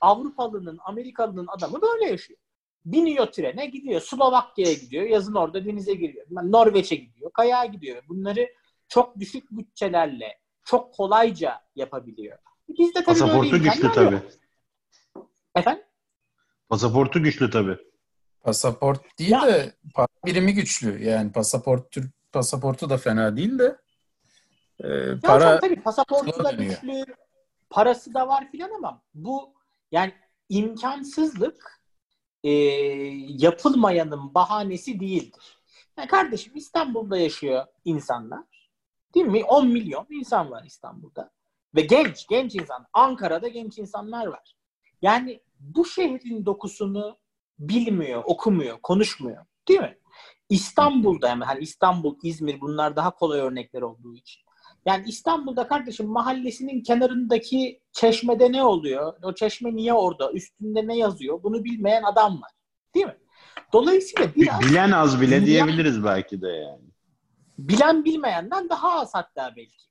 [0.00, 2.38] Avrupalının, Amerikalının adamı böyle yaşıyor.
[2.84, 4.00] Biniyor trene gidiyor.
[4.00, 5.04] Slovakya'ya gidiyor.
[5.04, 6.26] Yazın orada denize giriyor.
[6.30, 7.30] Norveç'e gidiyor.
[7.32, 8.02] Kayağa gidiyor.
[8.08, 8.48] Bunları
[8.88, 12.38] çok düşük bütçelerle çok kolayca yapabiliyor.
[12.68, 14.20] Biz de tabii Pasaportu güçlü tabii.
[15.54, 15.84] Efendim?
[16.70, 17.78] Pasaportu güçlü tabii.
[18.42, 19.46] Pasaport değil ya.
[19.46, 21.04] de para birimi güçlü.
[21.04, 23.76] Yani pasaport Türk pasaportu da fena değil de
[24.80, 27.04] e, para ya tabii pasaportu da güçlü,
[27.70, 29.54] parası da var filan ama bu
[29.92, 30.12] yani
[30.48, 31.82] imkansızlık
[32.44, 32.50] e,
[33.28, 35.58] yapılmayanın bahanesi değildir.
[35.98, 38.44] Yani kardeşim İstanbul'da yaşıyor insanlar.
[39.14, 39.44] Değil mi?
[39.44, 41.30] 10 milyon insan var İstanbul'da.
[41.74, 42.86] Ve genç, genç insan.
[42.92, 44.56] Ankara'da genç insanlar var.
[45.02, 47.18] Yani bu şehrin dokusunu
[47.58, 49.46] bilmiyor, okumuyor, konuşmuyor.
[49.68, 49.98] Değil mi?
[50.48, 54.42] İstanbul'da yani hani İstanbul, İzmir bunlar daha kolay örnekler olduğu için.
[54.86, 59.14] Yani İstanbul'da kardeşim mahallesinin kenarındaki çeşmede ne oluyor?
[59.22, 60.32] O çeşme niye orada?
[60.32, 61.42] Üstünde ne yazıyor?
[61.42, 62.50] Bunu bilmeyen adam var.
[62.94, 63.16] Değil mi?
[63.72, 64.60] Dolayısıyla biraz...
[64.60, 66.90] Bilen az bile dünya, diyebiliriz belki de yani.
[67.58, 69.84] Bilen bilmeyenden daha az hatta belki.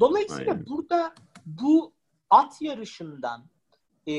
[0.00, 0.66] Dolayısıyla Aynen.
[0.66, 1.14] burada
[1.46, 1.92] bu
[2.30, 3.44] at yarışından
[4.06, 4.12] e,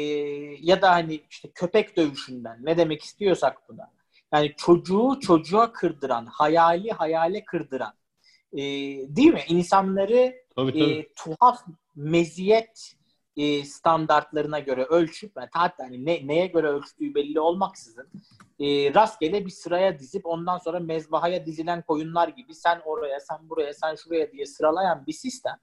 [0.62, 3.92] ya da hani işte köpek dövüşünden ne demek istiyorsak buna.
[4.34, 7.94] Yani çocuğu çocuğa kırdıran, hayali hayale kırdıran
[8.54, 8.62] e,
[9.16, 9.42] değil mi?
[9.48, 10.84] İnsanları tabii, tabii.
[10.84, 11.62] E, tuhaf
[11.96, 12.94] meziyet
[13.38, 18.10] e, standartlarına göre ölçüp yani hatta hani ne, neye göre ölçtüğü belli olmaksızın
[18.60, 23.74] e, rastgele bir sıraya dizip ondan sonra mezbahaya dizilen koyunlar gibi sen oraya, sen buraya,
[23.74, 25.56] sen şuraya diye sıralayan bir sistem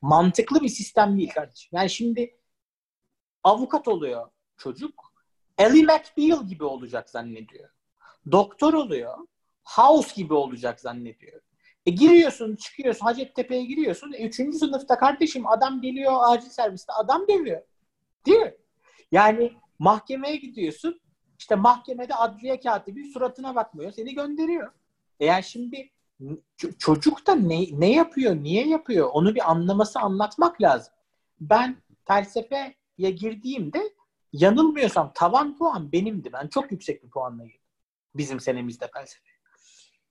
[0.00, 1.70] mantıklı bir sistem değil kardeşim.
[1.72, 2.36] Yani şimdi
[3.44, 5.12] avukat oluyor çocuk.
[5.58, 7.68] Ellie McBeal gibi olacak zannediyor.
[8.32, 9.18] Doktor oluyor.
[9.64, 11.40] House gibi olacak zannediyor.
[11.86, 14.12] E giriyorsun, çıkıyorsun, Hacettepe'ye giriyorsun.
[14.12, 17.62] E, üçüncü sınıfta kardeşim adam geliyor acil serviste adam dövüyor.
[18.26, 18.54] Değil mi?
[19.12, 21.00] Yani mahkemeye gidiyorsun.
[21.38, 23.92] İşte mahkemede adliye katibi suratına bakmıyor.
[23.92, 24.72] Seni gönderiyor.
[25.20, 25.90] E yani şimdi
[26.78, 30.92] çocuk da ne, ne yapıyor, niye yapıyor onu bir anlaması, anlatmak lazım.
[31.40, 31.76] Ben
[33.00, 33.92] felsefeye girdiğimde
[34.32, 36.30] yanılmıyorsam tavan puan benimdi.
[36.32, 37.60] Ben çok yüksek bir puanla girdim.
[38.14, 39.30] Bizim senemizde felsefe.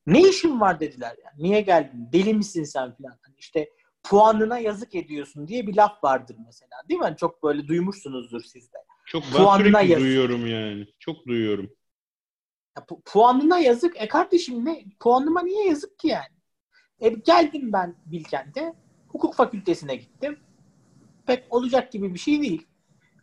[0.07, 1.43] Ne işin var dediler yani.
[1.43, 2.09] Niye geldin?
[2.13, 3.17] Deli misin sen filan.
[3.21, 3.69] Hani işte
[4.03, 6.71] puanına yazık ediyorsun diye bir laf vardır mesela.
[6.89, 7.03] Değil mi?
[7.03, 8.77] Hani çok böyle duymuşsunuzdur siz de.
[9.05, 10.05] Çok puanına yazık.
[10.05, 10.87] duyuyorum yani.
[10.99, 11.69] Çok duyuyorum.
[12.77, 14.01] Ya, pu- puanına yazık.
[14.01, 14.85] E kardeşim ne?
[14.99, 16.35] Puanıma niye yazık ki yani?
[16.99, 18.73] E geldim ben Bilkent'e.
[19.07, 20.39] Hukuk fakültesine gittim.
[21.25, 22.68] Pek olacak gibi bir şey değil.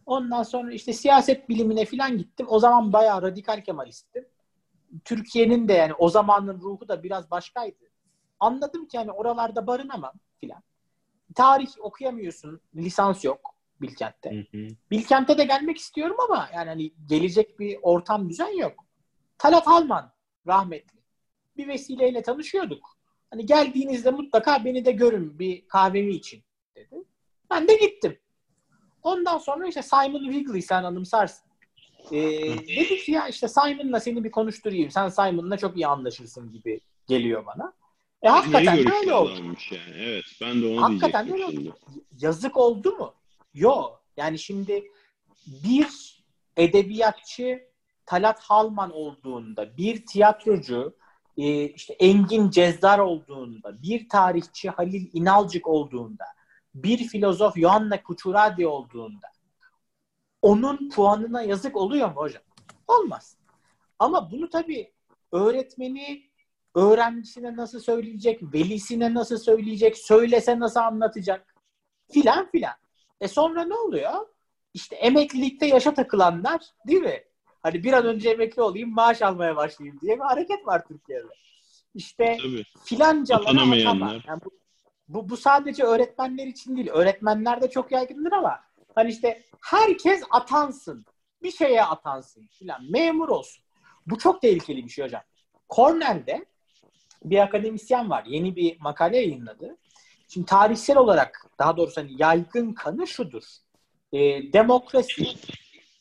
[0.07, 2.47] Ondan sonra işte siyaset bilimine falan gittim.
[2.51, 4.29] O zaman bayağı radikal Kemalisttim.
[5.05, 7.85] Türkiye'nin de yani o zamanın ruhu da biraz başkaydı.
[8.41, 10.63] Anladım ki yani oralarda barınamam filan.
[11.35, 14.31] Tarih okuyamıyorsun, lisans yok Bilkent'te.
[14.31, 14.69] Hı hı.
[14.91, 18.85] Bilkent'e de gelmek istiyorum ama yani hani gelecek bir ortam düzen yok.
[19.39, 20.13] Talat Alman
[20.47, 20.99] rahmetli.
[21.57, 22.97] Bir vesileyle tanışıyorduk.
[23.31, 26.43] Hani geldiğinizde mutlaka beni de görün bir kahvemi için
[26.75, 27.05] dedi.
[27.51, 28.19] Ben de gittim.
[29.07, 31.47] Ondan sonra işte Simon Wrigley sen anımsarsın.
[32.13, 32.21] Ee,
[32.59, 34.91] dedik ya işte Simon'la seni bir konuşturayım.
[34.91, 37.73] Sen Simon'la çok iyi anlaşırsın gibi geliyor bana.
[38.23, 39.31] E hakikaten de öyle oldu.
[39.71, 39.83] Yani.
[39.97, 41.71] Evet ben de onu hakikaten öyle
[42.21, 43.15] Yazık oldu mu?
[43.55, 44.03] Yok.
[44.17, 44.85] Yani şimdi
[45.47, 46.23] bir
[46.57, 47.61] edebiyatçı
[48.07, 50.97] Talat Halman olduğunda, bir tiyatrocu
[51.37, 56.25] e, işte Engin Cezdar olduğunda, bir tarihçi Halil İnalcık olduğunda,
[56.83, 59.27] bir filozof Yohanna Kuchuradi olduğunda
[60.43, 62.43] onun puanına yazık oluyor mu hocam?
[62.89, 63.37] Olmaz.
[63.99, 64.93] Ama bunu tabii
[65.33, 66.31] öğretmeni
[66.75, 71.55] öğrencisine nasıl söyleyecek, velisine nasıl söyleyecek, söylese nasıl anlatacak
[72.11, 72.75] filan filan.
[73.21, 74.27] E sonra ne oluyor?
[74.75, 77.25] İşte emeklilikte yaşa takılanlar değil mi?
[77.63, 81.29] Hani bir an önce emekli olayım, maaş almaya başlayayım diye bir hareket var Türkiye'de.
[81.95, 82.65] İşte Tabii.
[82.85, 83.77] filancalara atama.
[83.77, 84.51] Yani bu,
[85.09, 86.89] bu, bu sadece öğretmenler için değil.
[86.89, 88.61] Öğretmenler de çok yaygındır ama
[88.95, 91.05] hani işte herkes atansın.
[91.43, 92.91] Bir şeye atansın filan.
[92.91, 93.65] Memur olsun.
[94.07, 95.23] Bu çok tehlikeli bir şey hocam.
[95.71, 96.45] Cornell'de
[97.25, 98.25] bir akademisyen var.
[98.27, 99.77] Yeni bir makale yayınladı.
[100.29, 103.43] Şimdi tarihsel olarak daha doğrusu hani yaygın kanı şudur.
[104.13, 105.25] E, demokrasi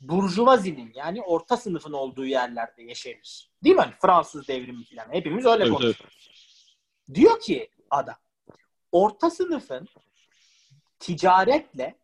[0.02, 3.50] burjuvazinin yani orta sınıfın olduğu yerlerde yaşarız.
[3.64, 3.82] Değil mi?
[3.82, 5.14] Hani Fransız devrimi falan.
[5.14, 6.02] Hepimiz öyle evet, konuşuyoruz.
[6.02, 7.16] Evet.
[7.16, 8.16] Diyor ki adam
[8.96, 9.88] orta sınıfın
[11.00, 11.96] ticaretle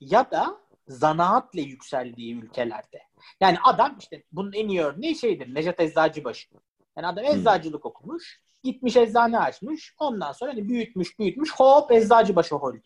[0.00, 3.02] ya da zanaatle yükseldiği ülkelerde.
[3.40, 5.54] Yani adam işte bunun en iyi örneği şeydir.
[5.54, 6.48] Necdet Eczacıbaşı.
[6.96, 7.90] Yani adam eczacılık hmm.
[7.90, 8.40] okumuş.
[8.62, 9.94] Gitmiş eczane açmış.
[9.98, 11.50] Ondan sonra hani büyütmüş büyütmüş.
[11.56, 12.84] Hop Eczacıbaşı Holding.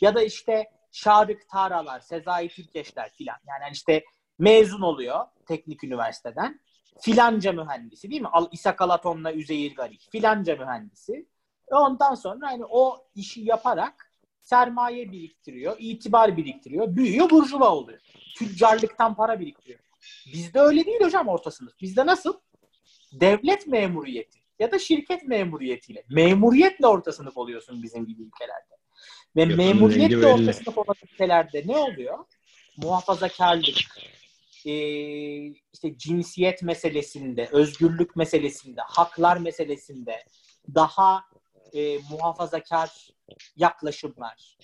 [0.00, 3.36] Ya da işte Şarık Taralar, Sezai Türkeşler filan.
[3.48, 4.04] Yani hani işte
[4.38, 6.60] mezun oluyor teknik üniversiteden.
[7.00, 8.28] Filanca mühendisi değil mi?
[8.28, 10.08] Al İsa Kalaton'la Üzeyir Garik.
[10.10, 11.26] Filanca mühendisi.
[11.70, 17.98] Ondan sonra hani o işi yaparak sermaye biriktiriyor, itibar biriktiriyor, büyüyor, burjuva oluyor.
[18.36, 19.80] Tüccarlıktan para biriktiriyor.
[20.32, 21.72] Bizde öyle değil hocam orta sınıf.
[21.80, 22.34] Bizde nasıl?
[23.12, 26.04] Devlet memuriyeti ya da şirket memuriyetiyle.
[26.10, 28.78] Memuriyetle orta sınıf oluyorsun bizim gibi ülkelerde.
[29.36, 32.18] Ve Yapının memuriyetle orta sınıf olan ülkelerde ne oluyor?
[32.76, 33.78] Muhafazakarlık,
[34.66, 34.72] e,
[35.46, 40.24] işte cinsiyet meselesinde, özgürlük meselesinde, haklar meselesinde
[40.74, 41.24] daha
[41.72, 43.08] e, muhafazakar
[43.56, 44.58] yaklaşımlar,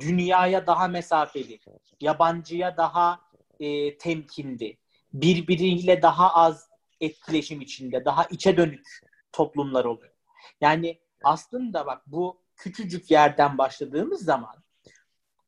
[0.00, 1.60] dünyaya daha mesafeli,
[2.00, 3.20] yabancıya daha
[3.60, 4.78] e, temkinli,
[5.12, 6.70] birbiriyle daha az
[7.00, 9.00] etkileşim içinde, daha içe dönük
[9.32, 10.12] toplumlar oluyor.
[10.60, 14.54] Yani aslında bak bu küçücük yerden başladığımız zaman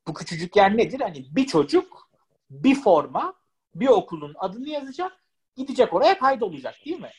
[0.07, 1.01] bu küçücük yer nedir?
[1.01, 2.11] Hani bir çocuk
[2.51, 3.35] bir forma
[3.75, 5.13] bir okulun adını yazacak
[5.57, 7.11] gidecek oraya kaydolacak değil mi?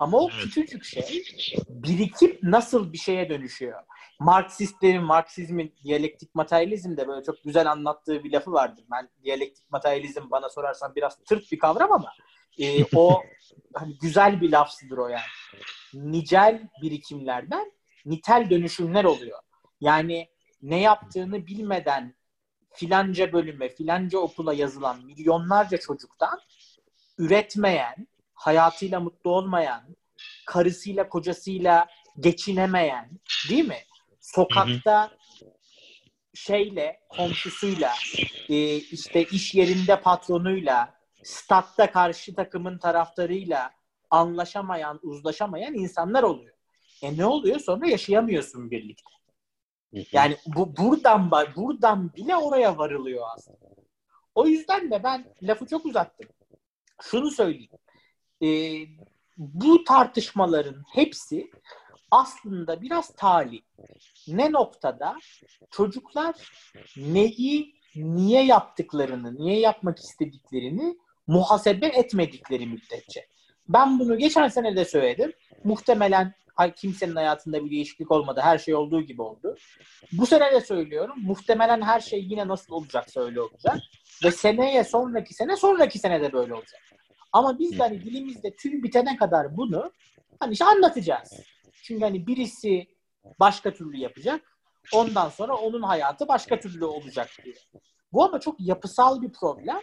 [0.00, 0.42] Ama o evet.
[0.42, 1.24] küçücük şey
[1.68, 3.82] birikip nasıl bir şeye dönüşüyor?
[4.20, 8.84] Marksistlerin, Marksizmin diyalektik materyalizmde böyle çok güzel anlattığı bir lafı vardır.
[8.90, 12.12] Ben diyalektik materyalizm bana sorarsan biraz tırt bir kavram ama
[12.58, 13.22] e, o
[13.74, 15.22] hani güzel bir lafsıdır o yani.
[15.94, 17.72] Nicel birikimlerden
[18.04, 19.38] nitel dönüşümler oluyor.
[19.80, 20.28] Yani
[20.62, 22.14] ne yaptığını bilmeden
[22.72, 26.40] filanca bölüme, filanca okula yazılan milyonlarca çocuktan
[27.18, 28.06] üretmeyen,
[28.40, 29.96] hayatıyla mutlu olmayan,
[30.46, 31.86] karısıyla kocasıyla
[32.20, 33.10] geçinemeyen,
[33.48, 33.78] değil mi?
[34.20, 35.10] Sokakta
[36.34, 37.92] şeyle, komşusuyla,
[38.48, 43.70] e, işte iş yerinde patronuyla, statta karşı takımın taraftarıyla
[44.10, 46.54] anlaşamayan, uzlaşamayan insanlar oluyor.
[47.02, 47.60] E ne oluyor?
[47.60, 49.10] Sonra yaşayamıyorsun birlikte.
[50.12, 53.70] Yani bu buradan buradan bile oraya varılıyor aslında.
[54.34, 56.28] O yüzden de ben lafı çok uzattım.
[57.02, 57.70] Şunu söyleyeyim.
[58.42, 58.48] E,
[59.36, 61.50] bu tartışmaların hepsi
[62.10, 63.62] aslında biraz tali.
[64.28, 65.16] Ne noktada
[65.70, 66.34] çocuklar
[66.96, 73.26] neyi, niye yaptıklarını, niye yapmak istediklerini muhasebe etmedikleri müddetçe.
[73.68, 75.32] Ben bunu geçen sene de söyledim.
[75.64, 76.34] Muhtemelen
[76.76, 78.40] kimsenin hayatında bir değişiklik olmadı.
[78.42, 79.56] Her şey olduğu gibi oldu.
[80.12, 81.14] Bu sene de söylüyorum.
[81.22, 83.78] Muhtemelen her şey yine nasıl olacaksa öyle olacak.
[84.24, 86.80] Ve seneye sonraki sene sonraki sene de böyle olacak.
[87.32, 89.92] Ama biz de hani dilimizde tüm bitene kadar bunu
[90.40, 91.40] hani işte anlatacağız.
[91.82, 92.86] Çünkü hani birisi
[93.40, 94.58] başka türlü yapacak.
[94.94, 97.54] Ondan sonra onun hayatı başka türlü olacak diye.
[98.12, 99.80] Bu ama çok yapısal bir problem.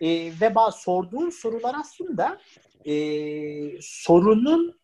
[0.00, 0.08] E,
[0.40, 2.40] ve bazı sorduğun sorular aslında
[2.84, 2.94] e,
[3.80, 4.78] sorunun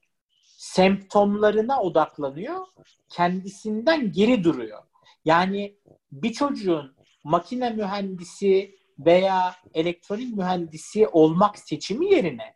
[0.56, 2.66] semptomlarına odaklanıyor.
[3.08, 4.82] Kendisinden geri duruyor.
[5.24, 5.78] Yani
[6.12, 12.54] bir çocuğun makine mühendisi veya elektronik mühendisi olmak seçimi yerine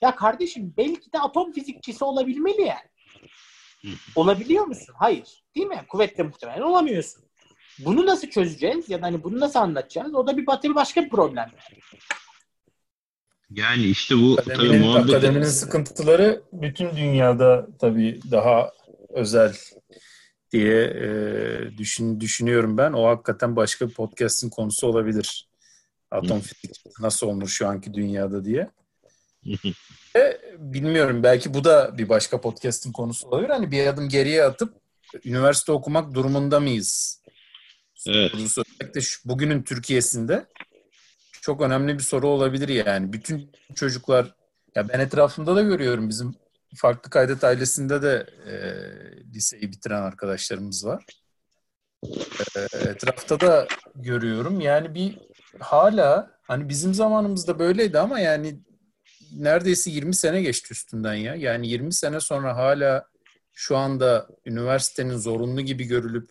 [0.00, 3.96] ya kardeşim belki de atom fizikçisi olabilmeli yani.
[4.14, 4.94] Olabiliyor musun?
[4.98, 5.44] Hayır.
[5.56, 5.84] Değil mi?
[5.88, 7.22] Kuvvetle muhtemelen olamıyorsun.
[7.78, 10.14] Bunu nasıl çözeceğiz ya da hani bunu nasıl anlatacağız?
[10.14, 11.50] O da bir batı başka bir problem.
[13.50, 15.14] Yani işte bu akademinin, tabii muhabbet...
[15.14, 18.72] Akademinin sıkıntıları bütün dünyada tabii daha
[19.08, 19.54] özel
[20.52, 21.08] diye e,
[21.78, 22.92] düşün, düşünüyorum ben.
[22.92, 25.48] O hakikaten başka bir podcast'in konusu olabilir.
[26.10, 28.70] Atom fizik nasıl olmuş şu anki dünyada diye.
[30.16, 33.50] e, bilmiyorum belki bu da bir başka podcast'in konusu olabilir.
[33.50, 34.74] Hani bir adım geriye atıp
[35.24, 37.22] üniversite okumak durumunda mıyız?
[38.08, 38.30] Evet.
[38.30, 40.46] Sorusu özellikle şu, bugünün Türkiye'sinde
[41.40, 43.12] çok önemli bir soru olabilir yani.
[43.12, 44.34] Bütün çocuklar
[44.74, 46.34] ya ben etrafımda da görüyorum bizim
[46.76, 48.54] farklı kaydet ailesinde de e,
[49.34, 51.04] liseyi bitiren arkadaşlarımız var.
[52.56, 54.60] E, etrafta da görüyorum.
[54.60, 55.18] Yani bir
[55.60, 58.60] hala hani bizim zamanımızda böyleydi ama yani
[59.32, 61.34] neredeyse 20 sene geçti üstünden ya.
[61.34, 63.06] Yani 20 sene sonra hala
[63.52, 66.30] şu anda üniversitenin zorunlu gibi görülüp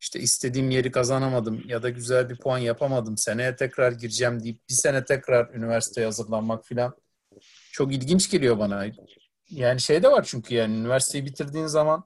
[0.00, 3.16] işte istediğim yeri kazanamadım ya da güzel bir puan yapamadım.
[3.16, 6.96] Seneye tekrar gireceğim deyip bir sene tekrar üniversiteye hazırlanmak filan
[7.72, 8.86] çok ilginç geliyor bana.
[9.50, 12.04] Yani şey de var çünkü yani üniversiteyi bitirdiğin zaman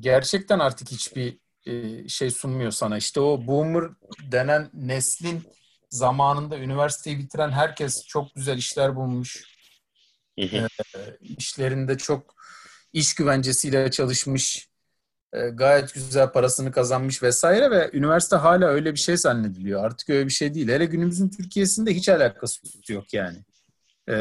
[0.00, 2.96] gerçekten artık hiçbir e, şey sunmuyor sana.
[2.96, 3.90] İşte o boomer
[4.32, 5.42] denen neslin
[5.90, 9.44] zamanında üniversiteyi bitiren herkes çok güzel işler bulmuş.
[10.96, 12.34] e, işlerinde çok
[12.92, 14.68] iş güvencesiyle çalışmış.
[15.32, 19.84] E, gayet güzel parasını kazanmış vesaire ve üniversite hala öyle bir şey zannediliyor.
[19.84, 20.68] Artık öyle bir şey değil.
[20.68, 23.38] Hele günümüzün Türkiye'sinde hiç alakası yok yani.
[24.08, 24.14] E,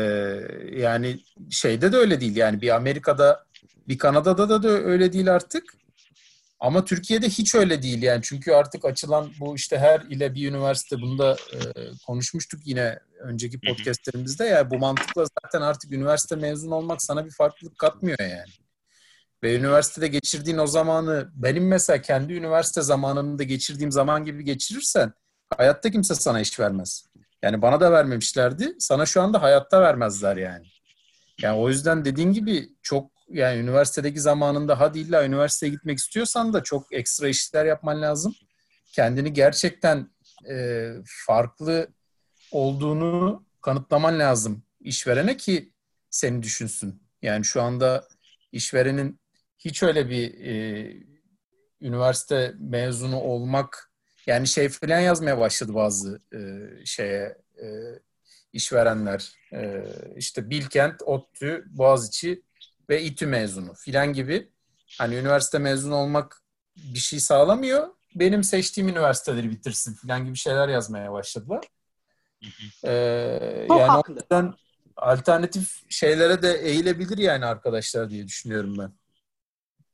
[0.71, 2.35] yani şeyde de öyle değil.
[2.35, 3.45] Yani bir Amerika'da,
[3.87, 5.80] bir Kanada'da da, da öyle değil artık.
[6.61, 8.21] Ama Türkiye'de hiç öyle değil yani.
[8.23, 11.59] Çünkü artık açılan bu işte her ile bir üniversite bunu da e,
[12.07, 17.77] konuşmuştuk yine önceki podcastlerimizde ya bu mantıkla zaten artık üniversite mezun olmak sana bir farklılık
[17.77, 18.51] katmıyor yani.
[19.43, 25.13] Ve üniversitede geçirdiğin o zamanı benim mesela kendi üniversite zamanında geçirdiğim zaman gibi geçirirsen
[25.57, 27.05] hayatta kimse sana iş vermez.
[27.41, 28.75] Yani bana da vermemişlerdi.
[28.79, 30.65] Sana şu anda hayatta vermezler yani.
[31.41, 36.63] Yani o yüzden dediğin gibi çok yani üniversitedeki zamanında hadi illa üniversiteye gitmek istiyorsan da
[36.63, 38.35] çok ekstra işler yapman lazım.
[38.93, 40.09] Kendini gerçekten
[40.49, 41.87] e, farklı
[42.51, 45.73] olduğunu kanıtlaman lazım işverene ki
[46.09, 47.03] seni düşünsün.
[47.21, 48.07] Yani şu anda
[48.51, 49.19] işverenin
[49.59, 50.93] hiç öyle bir e,
[51.81, 53.91] üniversite mezunu olmak
[54.27, 56.39] yani şey falan yazmaya başladı bazı e,
[56.85, 57.67] şeye e,
[58.53, 59.31] işverenler.
[59.53, 59.83] E,
[60.15, 62.43] işte Bilkent, ODTÜ, Boğaziçi
[62.91, 64.51] ve İTÜ mezunu filan gibi.
[64.97, 66.43] Hani üniversite mezunu olmak
[66.75, 67.87] bir şey sağlamıyor.
[68.15, 71.67] Benim seçtiğim üniversiteleri bitirsin filan gibi şeyler yazmaya başladılar.
[72.83, 72.91] Ee,
[73.69, 74.13] yani haklı.
[74.13, 74.53] o yüzden
[74.95, 78.93] alternatif şeylere de eğilebilir yani arkadaşlar diye düşünüyorum ben.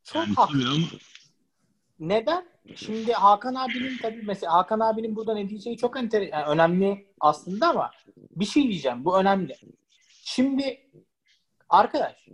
[0.04, 0.78] Çok haklı.
[2.00, 2.46] Neden?
[2.76, 7.70] Şimdi Hakan abinin tabii mesela Hakan abinin burada ne diyeceği çok enter yani önemli aslında
[7.70, 7.92] ama
[8.32, 9.06] bir şey diyeceğim.
[9.06, 9.56] Bu önemli.
[10.24, 10.88] Şimdi
[11.70, 12.28] arkadaş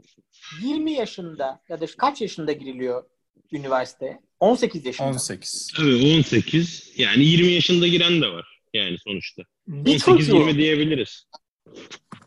[0.62, 3.04] 20 yaşında ya da kaç yaşında giriliyor
[3.52, 4.20] üniversiteye?
[4.40, 5.10] 18 yaşında.
[5.10, 5.74] 18.
[5.82, 6.94] Evet 18.
[6.98, 9.42] Yani 20 yaşında giren de var yani sonuçta.
[9.70, 11.28] 18-20 diyebiliriz.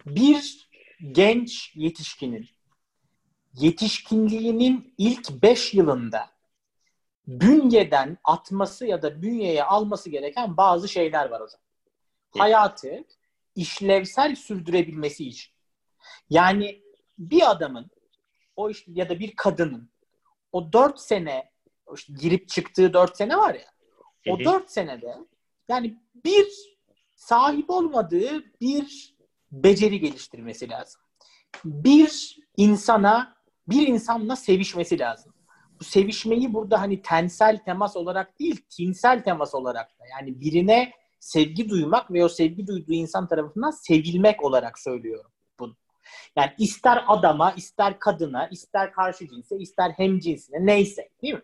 [0.06, 0.68] Bir
[1.12, 2.48] genç yetişkinin
[3.54, 6.30] yetişkinliğinin ilk 5 yılında
[7.26, 11.60] bünyeden atması ya da bünyeye alması gereken bazı şeyler var hocam.
[12.38, 13.04] Hayatı
[13.54, 15.52] işlevsel sürdürebilmesi için.
[16.30, 16.82] Yani
[17.18, 17.90] bir adamın
[18.56, 19.90] o işte ya da bir kadının
[20.52, 21.50] o dört sene
[21.94, 23.66] işte girip çıktığı dört sene var ya
[24.28, 25.16] o dört senede
[25.68, 26.46] yani bir
[27.16, 29.16] sahip olmadığı bir
[29.52, 31.00] beceri geliştirmesi lazım.
[31.64, 33.36] Bir insana
[33.68, 35.32] bir insanla sevişmesi lazım.
[35.80, 41.68] Bu sevişmeyi burada hani tensel temas olarak değil, tinsel temas olarak da yani birine sevgi
[41.68, 45.30] duymak ve o sevgi duyduğu insan tarafından sevilmek olarak söylüyorum.
[46.36, 51.42] Yani ister adama, ister kadına, ister karşı cinse, ister hem cinsine neyse değil mi?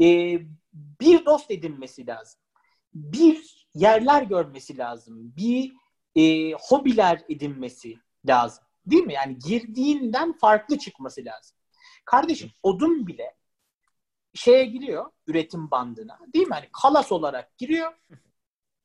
[0.00, 0.40] Ee,
[0.72, 2.40] bir dost edinmesi lazım.
[2.94, 5.36] Bir yerler görmesi lazım.
[5.36, 5.72] Bir
[6.16, 8.64] e, hobiler edinmesi lazım.
[8.86, 9.12] Değil mi?
[9.12, 11.56] Yani girdiğinden farklı çıkması lazım.
[12.04, 13.36] Kardeşim odun bile
[14.34, 16.18] şeye giriyor üretim bandına.
[16.34, 16.54] Değil mi?
[16.54, 17.92] Hani kalas olarak giriyor.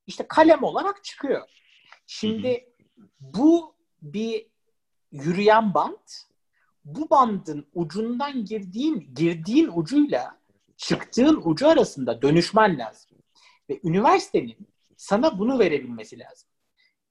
[0.08, 1.50] İşte kalem olarak çıkıyor.
[2.08, 2.74] Şimdi
[3.20, 4.48] bu bir
[5.12, 6.30] yürüyen bant.
[6.86, 10.40] Bu bandın ucundan girdiğin girdiğin ucuyla
[10.78, 13.18] çıktığın ucu arasında dönüşmen lazım.
[13.70, 14.58] Ve üniversitenin
[14.98, 16.50] sana bunu verebilmesi lazım.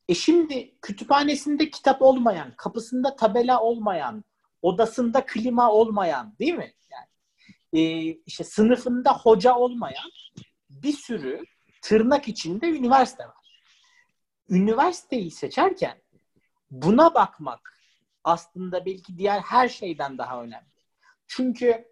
[0.09, 4.25] E şimdi kütüphanesinde kitap olmayan, kapısında tabela olmayan,
[4.63, 6.73] odasında klima olmayan değil mi?
[6.91, 7.09] Yani
[7.73, 10.11] e, işte sınıfında hoca olmayan
[10.71, 11.45] bir sürü
[11.83, 13.61] tırnak içinde üniversite var.
[14.49, 16.03] Üniversiteyi seçerken
[16.71, 17.78] buna bakmak
[18.29, 20.67] aslında belki diğer her şeyden daha önemli.
[21.27, 21.85] Çünkü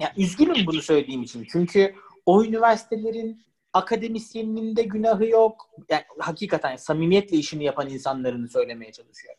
[0.00, 1.46] Ya üzgünüm bunu söylediğim için.
[1.52, 1.94] Çünkü
[2.26, 5.70] o üniversitelerin akademisyeninin de günahı yok.
[5.88, 9.34] Yani hakikaten samimiyetle işini yapan insanların söylemeye çalışıyor.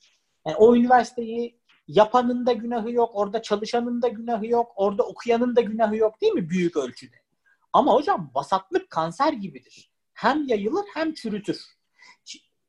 [0.46, 5.62] Yani o üniversiteyi yapanın da günahı yok, orada çalışanın da günahı yok, orada okuyanın da
[5.62, 7.16] günahı yok değil mi büyük ölçüde?
[7.74, 9.92] Ama hocam vasatlık kanser gibidir.
[10.14, 11.62] Hem yayılır hem çürütür.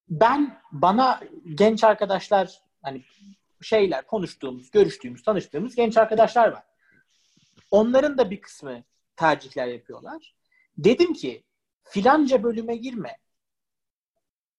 [0.08, 1.20] Ben bana
[1.54, 3.04] genç arkadaşlar hani
[3.62, 6.64] şeyler konuştuğumuz, görüştüğümüz, tanıştığımız genç arkadaşlar var.
[7.70, 8.84] Onların da bir kısmı
[9.16, 10.34] tercihler yapıyorlar.
[10.78, 11.44] Dedim ki
[11.84, 13.18] filanca bölüme girme.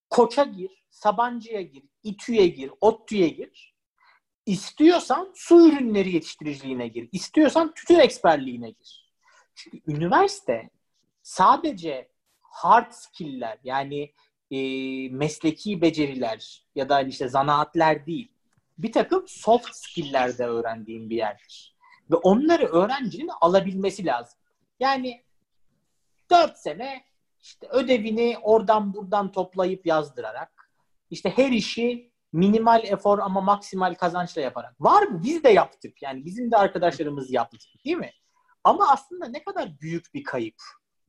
[0.09, 3.73] Koça gir, Sabancı'ya gir, İTÜ'ye gir, ODTÜ'ye gir.
[4.45, 7.09] İstiyorsan su ürünleri yetiştiriciliğine gir.
[7.11, 9.13] İstiyorsan tütün eksperliğine gir.
[9.55, 10.69] Çünkü üniversite
[11.23, 12.09] sadece
[12.41, 14.13] hard skill'ler yani
[14.51, 14.59] e,
[15.09, 18.31] mesleki beceriler ya da işte zanaatler değil.
[18.78, 21.78] Bir takım soft skill'ler de öğrendiğim bir yerdir.
[22.11, 24.39] Ve onları öğrencinin alabilmesi lazım.
[24.80, 25.23] Yani
[26.32, 27.03] dört sene
[27.41, 30.71] işte ödevini oradan buradan toplayıp yazdırarak
[31.09, 34.82] işte her işi minimal efor ama maksimal kazançla yaparak.
[34.82, 35.23] Var mı?
[35.23, 36.01] Biz de yaptık.
[36.01, 37.57] Yani bizim de arkadaşlarımız yaptı.
[37.86, 38.11] Değil mi?
[38.63, 40.55] Ama aslında ne kadar büyük bir kayıp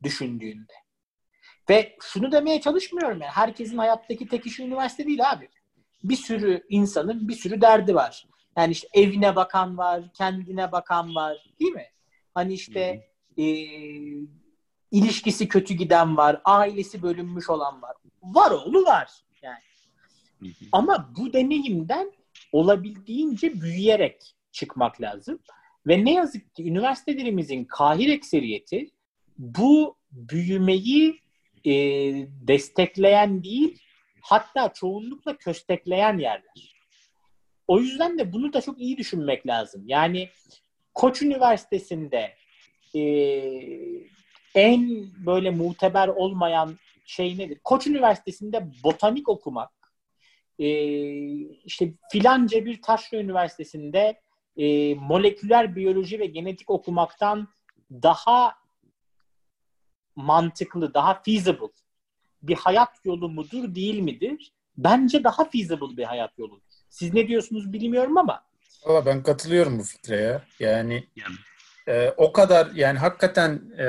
[0.03, 0.73] düşündüğünde.
[1.71, 3.31] Ve şunu demeye çalışmıyorum yani.
[3.31, 5.49] Herkesin hayattaki tek işi üniversite değil abi.
[6.05, 8.27] Bir sürü insanın bir sürü derdi var.
[8.57, 11.37] Yani işte evine bakan var, kendine bakan var.
[11.61, 11.87] Değil mi?
[12.35, 13.45] Hani işte e,
[14.91, 17.97] ilişkisi kötü giden var, ailesi bölünmüş olan var.
[18.23, 19.11] Var oğlu var
[19.43, 20.53] yani.
[20.73, 22.13] Ama bu deneyimden
[22.53, 25.39] olabildiğince büyüyerek çıkmak lazım.
[25.87, 28.91] Ve ne yazık ki üniversitelerimizin kahir ekseriyeti
[29.39, 31.21] bu büyümeyi
[31.65, 31.73] e,
[32.49, 33.83] destekleyen değil,
[34.21, 36.75] hatta çoğunlukla köstekleyen yerler.
[37.69, 39.83] O yüzden de bunu da çok iyi düşünmek lazım.
[39.87, 40.29] Yani
[40.95, 42.35] Koç Üniversitesi'nde
[42.95, 43.03] e,
[44.55, 47.59] en böyle muteber olmayan şey nedir?
[47.65, 49.71] Koç Üniversitesi'nde botanik okumak,
[50.59, 50.69] e,
[51.65, 54.21] işte filanca bir taşra üniversitesinde
[54.57, 57.49] e, moleküler biyoloji ve genetik okumaktan
[57.91, 58.55] daha
[60.17, 61.67] mantıklı, daha feasible
[62.43, 64.53] bir hayat yolu mudur değil midir?
[64.77, 66.63] Bence daha feasible bir hayat yoludur.
[66.91, 68.45] Siz ne diyorsunuz bilmiyorum ama.
[68.87, 70.43] Valla ben katılıyorum bu fikre ya.
[70.61, 71.07] Yani
[71.89, 73.87] e, o kadar yani hakikaten e,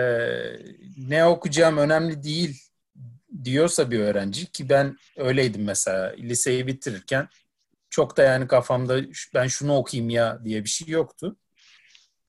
[0.98, 2.62] ne okuyacağım önemli değil
[3.44, 7.28] diyorsa bir öğrenci ki ben öyleydim mesela liseyi bitirirken
[7.90, 9.02] çok da yani kafamda
[9.34, 11.38] ben şunu okuyayım ya diye bir şey yoktu.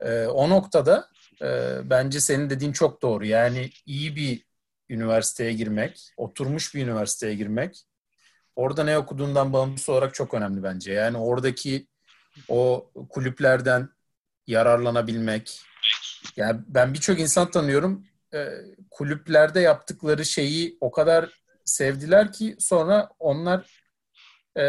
[0.01, 1.09] E, o noktada
[1.43, 3.27] e, bence senin dediğin çok doğru.
[3.27, 4.50] Yani iyi bir
[4.91, 7.87] üniversiteye girmek, oturmuş bir üniversiteye girmek
[8.57, 10.93] orada ne okuduğundan bağımsız olarak çok önemli bence.
[10.93, 11.87] Yani oradaki
[12.49, 13.89] o kulüplerden
[14.47, 15.61] yararlanabilmek.
[16.37, 18.49] Yani ben birçok insan tanıyorum e,
[18.91, 23.83] kulüplerde yaptıkları şeyi o kadar sevdiler ki sonra onlar
[24.59, 24.65] e,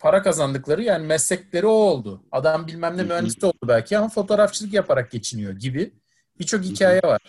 [0.00, 2.24] para kazandıkları yani meslekleri o oldu.
[2.32, 5.94] Adam bilmem ne mühendis oldu belki ama fotoğrafçılık yaparak geçiniyor gibi
[6.38, 7.20] birçok hikaye var.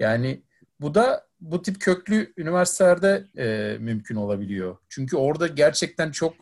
[0.00, 0.42] Yani
[0.80, 4.76] bu da bu tip köklü üniversitelerde e, mümkün olabiliyor.
[4.88, 6.34] Çünkü orada gerçekten çok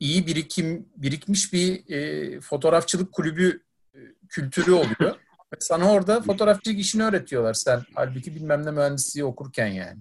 [0.00, 3.62] iyi birikim birikmiş bir e, fotoğrafçılık kulübü
[3.94, 3.98] e,
[4.28, 5.14] kültürü oluyor.
[5.58, 7.82] Sana orada fotoğrafçılık işini öğretiyorlar sen.
[7.94, 10.00] Halbuki bilmem ne mühendisliği okurken yani.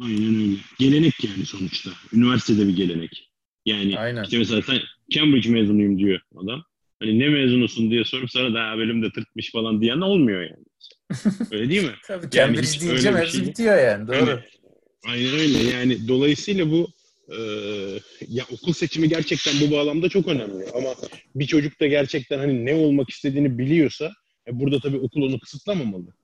[0.00, 0.56] Aynen öyle.
[0.78, 1.90] Gelenek yani sonuçta.
[2.12, 3.30] Üniversitede bir gelenek.
[3.66, 4.22] Yani Aynen.
[4.22, 4.78] işte mesela sen
[5.10, 6.64] Cambridge mezunuyum diyor adam.
[7.00, 10.64] Hani ne mezunusun diye sorup sonra daha bölümde tırtmış falan diyen olmuyor yani.
[11.52, 11.92] Öyle değil mi?
[12.06, 13.46] Tabii Cambridge yani deyince mevzu şey...
[13.46, 14.06] bitiyor yani.
[14.08, 14.30] Doğru.
[14.30, 14.40] Yani,
[15.06, 15.58] aynen öyle.
[15.58, 16.88] Yani dolayısıyla bu
[17.28, 17.38] e,
[18.28, 20.64] ya okul seçimi gerçekten bu bağlamda çok önemli.
[20.74, 20.88] Ama
[21.34, 24.12] bir çocuk da gerçekten hani ne olmak istediğini biliyorsa
[24.46, 26.14] e, burada tabii okul onu kısıtlamamalı.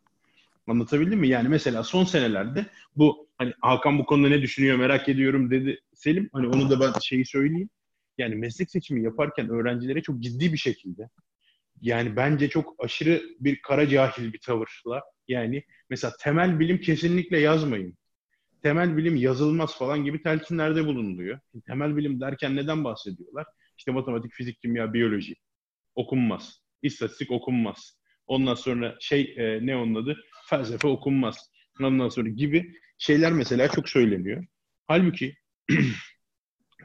[0.67, 1.29] Anlatabildim mi?
[1.29, 2.67] Yani mesela son senelerde
[2.97, 6.31] bu hani Hakan bu konuda ne düşünüyor merak ediyorum dedi Selim.
[6.33, 7.71] Hani onu da ben şeyi söyleyeyim.
[8.19, 11.09] Yani meslek seçimi yaparken öğrencilere çok ciddi bir şekilde
[11.81, 17.99] yani bence çok aşırı bir kara cahil bir tavırla yani mesela temel bilim kesinlikle yazmayın.
[18.63, 21.41] Temel bilim yazılmaz falan gibi telkinlerde bulunuluyor.
[21.67, 23.47] Temel bilim derken neden bahsediyorlar?
[23.79, 25.35] İşte matematik, fizik, kimya, biyoloji
[25.95, 26.63] okunmaz.
[26.83, 27.99] İstatistik okunmaz.
[28.27, 30.17] Ondan sonra şey e, ne onun adı?
[30.51, 31.51] Felsefe okunmaz.
[31.81, 34.47] Ondan sonra gibi şeyler mesela çok söyleniyor.
[34.87, 35.35] Halbuki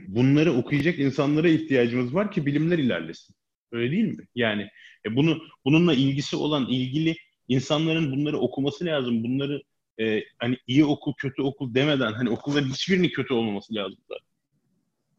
[0.07, 3.35] bunları okuyacak insanlara ihtiyacımız var ki bilimler ilerlesin.
[3.73, 4.27] Öyle değil mi?
[4.35, 4.69] Yani
[5.05, 7.15] e, bunu bununla ilgisi olan ilgili
[7.47, 9.23] insanların bunları okuması lazım.
[9.23, 9.61] Bunları
[9.99, 14.15] e, hani iyi okul kötü okul demeden hani okulların hiçbirinin kötü olmaması lazım da.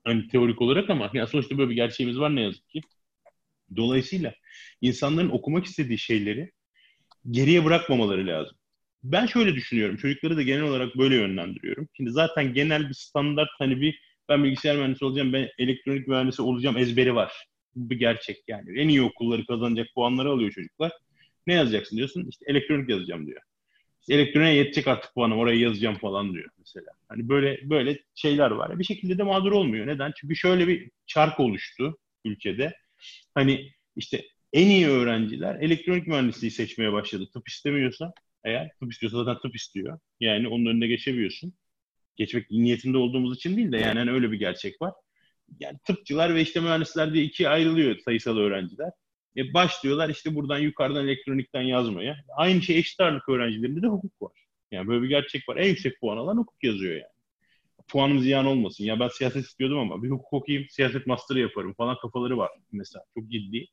[0.05, 2.81] Hani teorik olarak ama yani sonuçta böyle bir gerçeğimiz var ne yazık ki.
[3.77, 4.35] Dolayısıyla
[4.81, 6.53] insanların okumak istediği şeyleri
[7.31, 8.57] geriye bırakmamaları lazım.
[9.05, 9.97] Ben şöyle düşünüyorum.
[9.97, 11.89] Çocukları da genel olarak böyle yönlendiriyorum.
[11.97, 16.77] Şimdi zaten genel bir standart hani bir ben bilgisayar mühendisi olacağım, ben elektronik mühendisi olacağım
[16.77, 17.33] ezberi var.
[17.77, 18.81] Bu gerçek yani.
[18.81, 20.93] En iyi okulları kazanacak puanları alıyor çocuklar.
[21.47, 22.27] Ne yazacaksın diyorsun?
[22.31, 23.41] İşte elektronik yazacağım diyor.
[24.01, 26.87] İşte elektroniğe yetecek artık puanım oraya yazacağım falan diyor mesela.
[27.09, 28.79] Hani böyle böyle şeyler var.
[28.79, 29.87] Bir şekilde de mağdur olmuyor.
[29.87, 30.13] Neden?
[30.17, 32.77] Çünkü şöyle bir çark oluştu ülkede.
[33.35, 34.23] Hani işte
[34.53, 37.29] en iyi öğrenciler elektronik mühendisliği seçmeye başladı.
[37.33, 38.13] Tıp istemiyorsa
[38.45, 39.99] eğer tıp istiyorsa zaten tıp istiyor.
[40.21, 41.55] Yani onun önüne geçemiyorsun.
[42.17, 44.93] Geçmek niyetinde olduğumuz için değil de yani hani öyle bir gerçek var.
[45.61, 48.91] Yani tıpçılar ve işte mühendisler diye ikiye ayrılıyor sayısal öğrenciler.
[49.37, 52.17] E başlıyorlar işte buradan yukarıdan elektronikten yazmaya.
[52.37, 54.33] Aynı şey eşit ağırlık öğrencilerinde de hukuk var.
[54.71, 55.57] Yani böyle bir gerçek var.
[55.57, 57.15] En yüksek puan alan hukuk yazıyor yani.
[57.89, 58.85] Puanım ziyan olmasın.
[58.85, 63.05] Ya ben siyaset istiyordum ama bir hukuk okuyayım, siyaset master'ı yaparım falan kafaları var mesela.
[63.15, 63.67] Çok ciddi.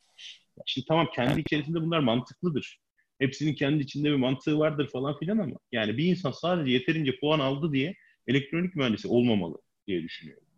[0.65, 2.79] Şimdi tamam kendi içerisinde bunlar mantıklıdır.
[3.19, 7.39] Hepsinin kendi içinde bir mantığı vardır falan filan ama yani bir insan sadece yeterince puan
[7.39, 7.95] aldı diye
[8.27, 9.57] elektronik mühendisi olmamalı
[9.87, 10.50] diye düşünüyorum.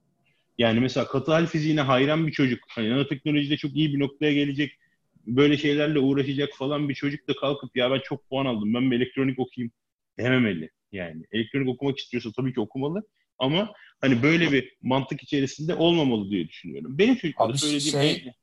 [0.58, 4.80] Yani mesela katı hal fiziğine hayran bir çocuk, hani nanoteknolojide çok iyi bir noktaya gelecek,
[5.28, 8.98] böyle şeylerle uğraşacak falan bir çocuk da kalkıp ya ben çok puan aldım, ben bir
[8.98, 9.72] elektronik okuyayım
[10.20, 10.70] dememeli.
[10.92, 13.04] Yani elektronik okumak istiyorsa tabii ki okumalı
[13.40, 16.98] ama hani böyle bir mantık içerisinde olmamalı diye düşünüyorum.
[16.98, 18.34] Benim çocuklara söylediğim şey,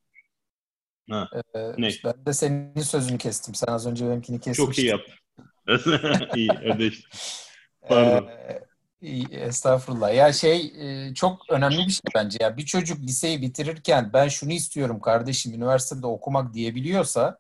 [1.11, 1.31] Ha.
[1.55, 1.91] Ee, ne?
[2.05, 3.55] Ben de senin sözünü kestim.
[3.55, 4.65] Sen az önce benimkini kesmiştin.
[4.67, 5.01] Çok iyi yap.
[6.37, 7.11] iyi ödeştim.
[7.89, 8.29] Pardon.
[8.29, 8.61] Ee,
[9.33, 10.15] estağfurullah.
[10.15, 10.73] Ya şey
[11.11, 12.39] e, çok önemli bir şey bence.
[12.41, 17.39] Ya bir çocuk liseyi bitirirken ben şunu istiyorum kardeşim üniversitede okumak diyebiliyorsa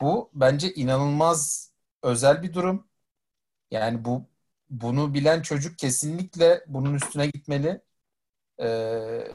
[0.00, 1.70] bu bence inanılmaz
[2.02, 2.88] özel bir durum.
[3.72, 4.26] Yani bu
[4.70, 7.82] bunu bilen çocuk kesinlikle bunun üstüne gitmeli.
[8.62, 9.28] Ee,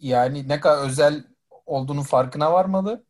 [0.00, 1.24] yani ne kadar özel
[1.66, 3.04] olduğunun farkına varmalı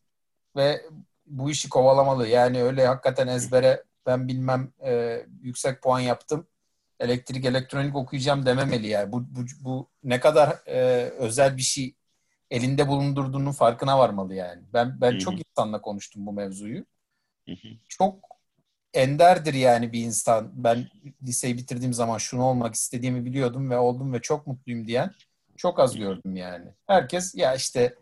[0.57, 0.83] ve
[1.27, 2.29] bu işi kovalamalı.
[2.29, 6.47] Yani öyle hakikaten ezbere ben bilmem e, yüksek puan yaptım.
[7.01, 9.13] Elektrik elektronik okuyacağım dememeli yani.
[9.13, 10.79] Bu, bu, bu ne kadar e,
[11.19, 11.95] özel bir şey
[12.51, 14.63] elinde bulundurduğunun farkına varmalı yani.
[14.73, 15.19] Ben ben Hı-hı.
[15.19, 16.85] çok insanla konuştum bu mevzuyu.
[17.49, 17.69] Hı-hı.
[17.89, 18.25] Çok
[18.95, 20.51] enderdir yani bir insan.
[20.55, 20.87] Ben
[21.23, 25.11] liseyi bitirdiğim zaman şunu olmak istediğimi biliyordum ve oldum ve çok mutluyum diyen
[25.57, 26.67] çok az gördüm yani.
[26.87, 27.95] Herkes ya işte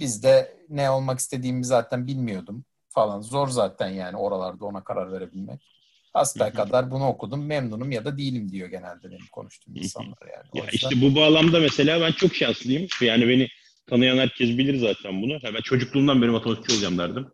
[0.00, 3.20] biz de ne olmak istediğimi zaten bilmiyordum falan.
[3.20, 5.79] Zor zaten yani oralarda ona karar verebilmek.
[6.14, 10.46] Asbel kadar bunu okudum memnunum ya da değilim diyor genelde benim konuştuğum insanlar yani.
[10.54, 10.88] ya yüzden...
[10.88, 12.86] işte bu bağlamda mesela ben çok şanslıyım.
[13.00, 13.48] Yani beni
[13.86, 15.38] tanıyan herkes bilir zaten bunu.
[15.44, 17.26] ben çocukluğumdan beri matematikçi olacağım derdim.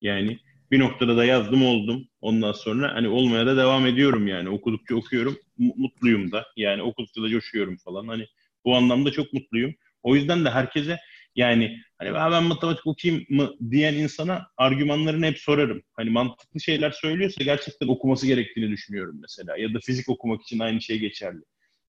[0.00, 0.38] Yani
[0.70, 2.08] bir noktada da yazdım oldum.
[2.20, 4.48] Ondan sonra hani olmaya da devam ediyorum yani.
[4.48, 5.36] Okudukça okuyorum.
[5.58, 6.46] Mutluyum da.
[6.56, 8.08] Yani okudukça da coşuyorum falan.
[8.08, 8.26] Hani
[8.64, 9.74] bu anlamda çok mutluyum.
[10.02, 10.98] O yüzden de herkese
[11.38, 15.82] yani hani ben matematik okuyayım mı diyen insana argümanlarını hep sorarım.
[15.92, 19.56] Hani mantıklı şeyler söylüyorsa gerçekten okuması gerektiğini düşünüyorum mesela.
[19.56, 21.42] Ya da fizik okumak için aynı şey geçerli.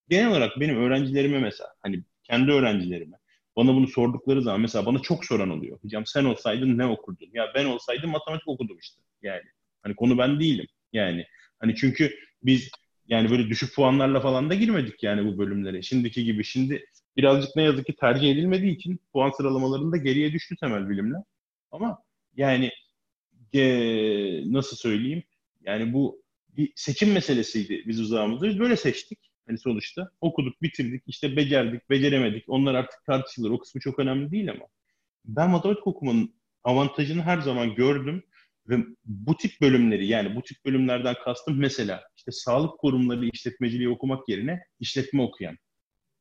[0.09, 3.17] Genel olarak benim öğrencilerime mesela hani kendi öğrencilerime
[3.55, 5.79] bana bunu sordukları zaman mesela bana çok soran oluyor.
[5.81, 7.29] Hocam sen olsaydın ne okurdun?
[7.33, 9.01] Ya ben olsaydım matematik okudum işte.
[9.21, 9.43] Yani
[9.83, 10.67] hani konu ben değilim.
[10.93, 11.25] Yani
[11.59, 12.69] hani çünkü biz
[13.09, 15.81] yani böyle düşük puanlarla falan da girmedik yani bu bölümlere.
[15.81, 16.43] Şimdiki gibi.
[16.43, 16.85] Şimdi
[17.17, 21.21] birazcık ne yazık ki tercih edilmediği için puan sıralamalarında geriye düştü temel bilimler.
[21.71, 22.03] Ama
[22.35, 22.71] yani
[23.53, 23.61] e,
[24.53, 25.23] nasıl söyleyeyim?
[25.61, 26.23] Yani bu
[26.57, 28.47] bir seçim meselesiydi biz uzağımızda.
[28.47, 29.19] Biz böyle seçtik.
[29.47, 32.43] Hani sonuçta okuduk, bitirdik, işte becerdik, beceremedik.
[32.47, 33.49] Onlar artık tartışılır.
[33.49, 34.65] O kısmı çok önemli değil ama.
[35.25, 38.23] Ben matematik okumanın avantajını her zaman gördüm.
[38.69, 44.29] Ve bu tip bölümleri yani bu tip bölümlerden kastım mesela işte sağlık kurumları işletmeciliği okumak
[44.29, 45.57] yerine işletme okuyan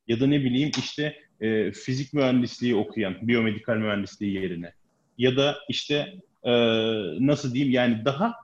[0.06, 4.72] ya da ne bileyim işte e, fizik mühendisliği okuyan, biyomedikal mühendisliği yerine
[5.18, 6.52] ya da işte e,
[7.26, 8.34] nasıl diyeyim yani daha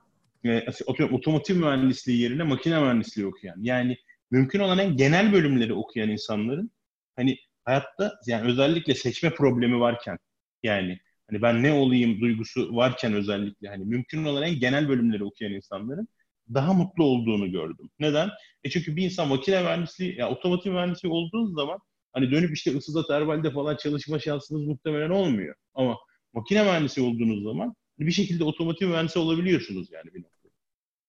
[0.45, 0.65] e,
[1.11, 3.97] otomotiv mühendisliği yerine makine mühendisliği okuyan yani
[4.31, 6.71] mümkün olan en genel bölümleri okuyan insanların
[7.15, 10.17] hani hayatta yani özellikle seçme problemi varken
[10.63, 10.99] yani
[11.29, 16.07] hani ben ne olayım duygusu varken özellikle hani mümkün olan en genel bölümleri okuyan insanların
[16.53, 17.89] daha mutlu olduğunu gördüm.
[17.99, 18.29] Neden?
[18.63, 21.79] E çünkü bir insan makine mühendisliği, ya otomotiv mühendisliği olduğunuz zaman
[22.13, 25.55] hani dönüp işte ısıda terbalde falan çalışma şansınız muhtemelen olmuyor.
[25.73, 25.97] Ama
[26.33, 30.53] makine mühendisi olduğunuz zaman bir şekilde otomotiv mühendisi olabiliyorsunuz yani bir noktada.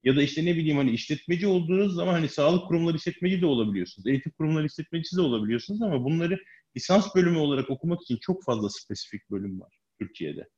[0.04, 4.06] Ya da işte ne bileyim hani işletmeci olduğunuz zaman hani sağlık kurumları işletmeci de olabiliyorsunuz.
[4.06, 6.38] Eğitim kurumları işletmecisi de olabiliyorsunuz ama bunları
[6.76, 10.48] lisans bölümü olarak okumak için çok fazla spesifik bölüm var Türkiye'de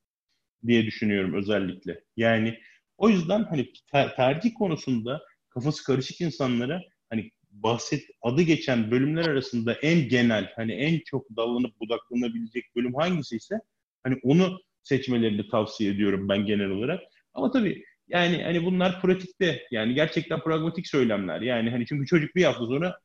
[0.67, 2.03] diye düşünüyorum özellikle.
[2.17, 2.59] Yani
[2.99, 9.73] o yüzden hani ter- tercih konusunda kafası karışık insanlara hani bahset adı geçen bölümler arasında
[9.73, 13.55] en genel hani en çok dallanıp budaklanabilecek bölüm hangisi ise
[14.03, 17.01] hani onu seçmelerini tavsiye ediyorum ben genel olarak.
[17.33, 21.41] Ama tabii yani hani bunlar pratikte yani gerçekten pragmatik söylemler.
[21.41, 22.99] Yani hani çünkü çocuk bir hafta sonra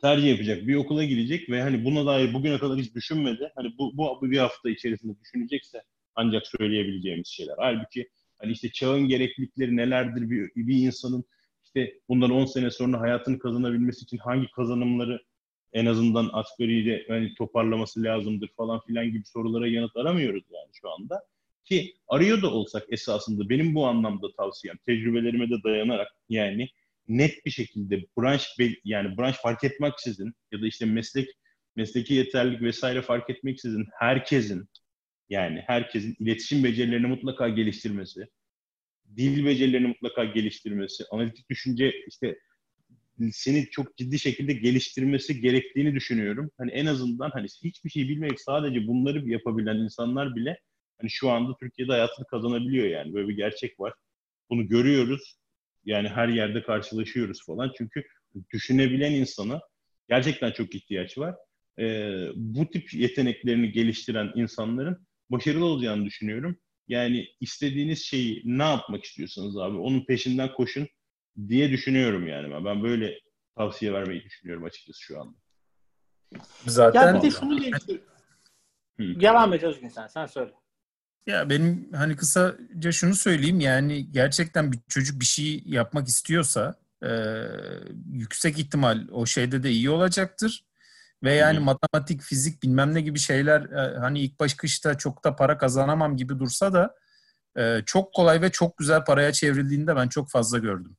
[0.00, 3.52] tercih yapacak, bir okula gidecek ve hani buna dair bugüne kadar hiç düşünmedi.
[3.56, 5.82] Hani bu, bu bir hafta içerisinde düşünecekse
[6.14, 7.54] ancak söyleyebileceğimiz şeyler.
[7.58, 8.08] Halbuki
[8.38, 11.24] hani işte çağın gereklilikleri nelerdir bir, bir insanın
[11.64, 15.22] işte bundan 10 sene sonra hayatını kazanabilmesi için hangi kazanımları
[15.72, 21.26] en azından asgariyle hani toparlaması lazımdır falan filan gibi sorulara yanıt aramıyoruz yani şu anda.
[21.64, 26.68] Ki arıyor da olsak esasında benim bu anlamda tavsiyem tecrübelerime de dayanarak yani
[27.08, 28.48] net bir şekilde branş
[28.84, 31.28] yani branş fark etmeksizin ya da işte meslek
[31.76, 34.68] mesleki yeterlilik vesaire fark etmeksizin herkesin
[35.30, 38.26] yani herkesin iletişim becerilerini mutlaka geliştirmesi,
[39.16, 42.38] dil becerilerini mutlaka geliştirmesi, analitik düşünce işte
[43.32, 46.50] seni çok ciddi şekilde geliştirmesi gerektiğini düşünüyorum.
[46.58, 50.60] Hani en azından hani hiçbir şey bilmeyip sadece bunları yapabilen insanlar bile
[51.00, 53.14] hani şu anda Türkiye'de hayatını kazanabiliyor yani.
[53.14, 53.94] Böyle bir gerçek var.
[54.50, 55.38] Bunu görüyoruz.
[55.84, 57.72] Yani her yerde karşılaşıyoruz falan.
[57.78, 58.04] Çünkü
[58.52, 59.60] düşünebilen insana
[60.08, 61.34] gerçekten çok ihtiyaç var.
[61.78, 66.58] Ee, bu tip yeteneklerini geliştiren insanların başarılı olacağını düşünüyorum.
[66.88, 70.88] Yani istediğiniz şeyi ne yapmak istiyorsanız abi onun peşinden koşun
[71.48, 72.82] diye düşünüyorum yani ben.
[72.82, 73.20] Böyle
[73.56, 75.36] tavsiye vermeyi düşünüyorum açıkçası şu anda.
[76.66, 77.60] Zaten ya bir de şunu
[78.98, 80.06] devam et Özgün sen.
[80.06, 80.52] Sen söyle.
[81.26, 87.10] Ya benim hani kısaca şunu söyleyeyim yani gerçekten bir çocuk bir şey yapmak istiyorsa e,
[88.12, 90.67] yüksek ihtimal o şeyde de iyi olacaktır.
[91.22, 91.64] Ve yani hmm.
[91.64, 96.38] matematik, fizik bilmem ne gibi şeyler e, hani ilk başkışta çok da para kazanamam gibi
[96.38, 96.94] dursa da
[97.58, 100.96] e, çok kolay ve çok güzel paraya çevrildiğinde ben çok fazla gördüm.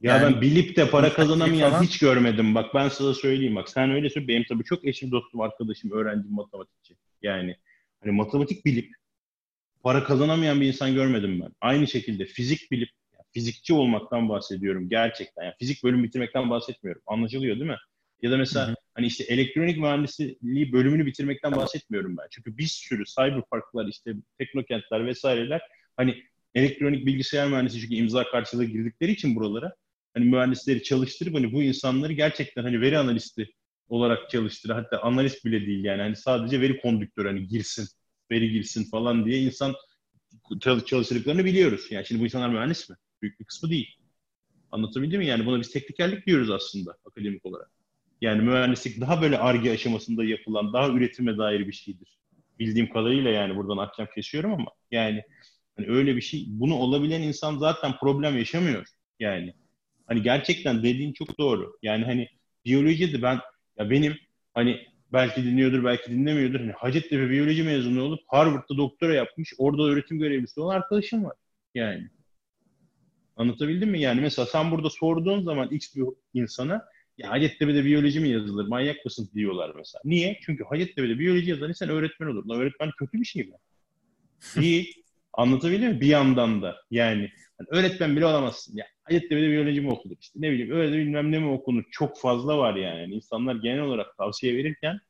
[0.00, 1.82] Ya yani, ben bilip de para kazanamayan falan...
[1.82, 2.54] hiç görmedim.
[2.54, 3.68] Bak ben sana söyleyeyim bak.
[3.68, 4.28] Sen öyle söyle.
[4.28, 6.96] Benim tabii çok eşim, dostum, arkadaşım, öğrencim matematikçi.
[7.22, 7.56] Yani
[8.00, 8.94] hani matematik bilip
[9.82, 11.50] para kazanamayan bir insan görmedim ben.
[11.60, 12.90] Aynı şekilde fizik bilip
[13.32, 15.44] fizikçi olmaktan bahsediyorum gerçekten.
[15.44, 17.02] Yani fizik bölüm bitirmekten bahsetmiyorum.
[17.06, 17.78] Anlaşılıyor değil mi?
[18.22, 18.74] Ya da mesela Hı-hı.
[18.94, 22.26] hani işte elektronik mühendisliği bölümünü bitirmekten bahsetmiyorum ben.
[22.30, 25.60] Çünkü bir sürü cyberparklar işte teknokentler vesaireler
[25.96, 26.22] hani
[26.54, 29.74] elektronik bilgisayar mühendisi çünkü imza karşılığı girdikleri için buralara
[30.14, 33.52] hani mühendisleri çalıştırıp hani bu insanları gerçekten hani veri analisti
[33.88, 34.70] olarak çalıştır.
[34.70, 37.88] Hatta analist bile değil yani hani sadece veri kondüktörü hani girsin,
[38.30, 39.74] veri girsin falan diye insan
[40.60, 41.86] çalıştırdıklarını biliyoruz.
[41.90, 42.96] Yani şimdi bu insanlar mühendis mi?
[43.22, 43.96] Büyük bir kısmı değil.
[44.72, 45.26] Anlatabildim mi?
[45.26, 47.70] Yani buna biz teknikerlik diyoruz aslında akademik olarak.
[48.22, 52.18] Yani mühendislik daha böyle arge aşamasında yapılan, daha üretime dair bir şeydir.
[52.58, 55.22] Bildiğim kadarıyla yani buradan ahkam kesiyorum ama yani
[55.76, 56.44] hani öyle bir şey.
[56.48, 58.86] Bunu olabilen insan zaten problem yaşamıyor.
[59.20, 59.54] Yani
[60.06, 61.78] hani gerçekten dediğin çok doğru.
[61.82, 62.28] Yani hani
[62.64, 63.40] biyolojide ben
[63.78, 64.16] ya benim
[64.54, 66.60] hani belki dinliyordur belki dinlemiyordur.
[66.60, 71.36] Hani Hacettepe biyoloji mezunu olup Harvard'da doktora yapmış orada öğretim görevlisi olan arkadaşım var.
[71.74, 72.08] Yani
[73.36, 74.00] anlatabildim mi?
[74.00, 76.04] Yani mesela sen burada sorduğun zaman X bir
[76.34, 76.91] insana
[77.22, 78.68] ya Hacettepe'de biyoloji mi yazılır?
[78.68, 80.02] Manyak mısın diyorlar mesela.
[80.04, 80.38] Niye?
[80.42, 82.46] Çünkü Hacettepe'de biyoloji yazan sen öğretmen olur.
[82.46, 83.54] Lan öğretmen kötü bir şey mi?
[84.56, 84.94] Değil.
[85.32, 86.00] Anlatabiliyor muyum?
[86.00, 88.76] Bir yandan da yani hani öğretmen bile olamazsın.
[88.76, 91.84] Ya Hacettepe'de biyoloji mi okunur işte ne bileyim öyle bilmem ne mi okunur.
[91.90, 93.00] Çok fazla var yani.
[93.00, 93.14] yani.
[93.14, 95.00] İnsanlar genel olarak tavsiye verirken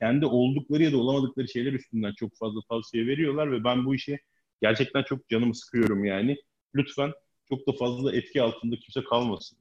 [0.00, 4.18] kendi oldukları ya da olamadıkları şeyler üstünden çok fazla tavsiye veriyorlar ve ben bu işe
[4.62, 6.36] gerçekten çok canımı sıkıyorum yani.
[6.74, 7.12] Lütfen
[7.48, 9.58] çok da fazla etki altında kimse kalmasın.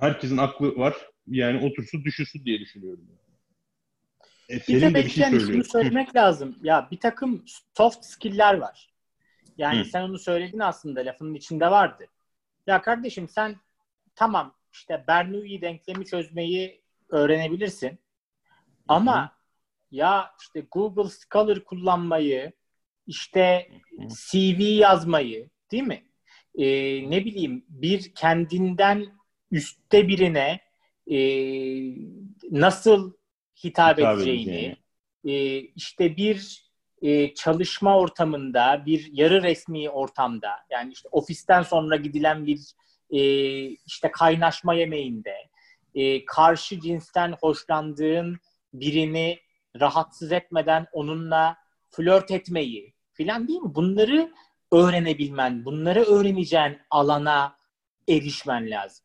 [0.00, 0.96] Herkesin aklı var.
[1.26, 3.08] Yani otursun düşünsün diye düşünüyorum.
[4.50, 6.58] E, bir de belki şey şunu söylemek lazım.
[6.62, 7.44] Ya bir takım
[7.76, 8.90] soft skill'ler var.
[9.58, 9.84] Yani Hı.
[9.84, 12.06] sen onu söyledin aslında lafının içinde vardı.
[12.66, 13.56] Ya kardeşim sen
[14.14, 17.98] tamam işte Bernoulli denklemi çözmeyi öğrenebilirsin.
[18.88, 19.30] Ama Hı.
[19.90, 22.52] ya işte Google Scholar kullanmayı,
[23.06, 23.68] işte.
[24.08, 26.02] CV yazmayı değil mi?
[26.54, 26.64] Ee,
[27.10, 29.06] ne bileyim bir kendinden
[29.52, 30.60] üstte birine
[31.10, 31.18] e,
[32.50, 33.12] nasıl
[33.64, 34.76] hitap, hitap edeceğini,
[35.24, 36.66] e, işte bir
[37.02, 42.60] e, çalışma ortamında, bir yarı resmi ortamda, yani işte ofisten sonra gidilen bir
[43.10, 43.20] e,
[43.66, 45.36] işte kaynaşma yemeğinde,
[45.94, 48.38] e, karşı cinsten hoşlandığın
[48.74, 49.38] birini
[49.80, 51.56] rahatsız etmeden onunla
[51.90, 53.74] flört etmeyi filan değil mi?
[53.74, 54.32] Bunları
[54.72, 57.56] öğrenebilmen, bunları öğreneceğin alana
[58.08, 59.04] erişmen lazım.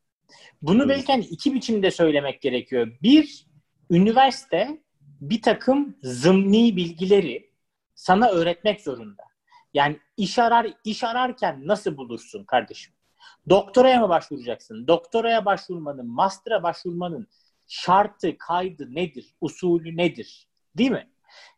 [0.62, 2.98] Bunu belki hani iki biçimde söylemek gerekiyor.
[3.02, 3.48] Bir,
[3.90, 4.82] üniversite
[5.22, 7.52] bir takım zımni bilgileri
[7.96, 9.24] sana öğretmek zorunda.
[9.74, 12.94] Yani iş arar iş ararken nasıl bulursun kardeşim?
[13.50, 14.88] Doktoraya mı başvuracaksın?
[14.88, 17.28] Doktoraya başvurmanın, master'a başvurmanın
[17.68, 19.36] şartı, kaydı nedir?
[19.42, 20.48] Usulü nedir?
[20.78, 21.10] Değil mi?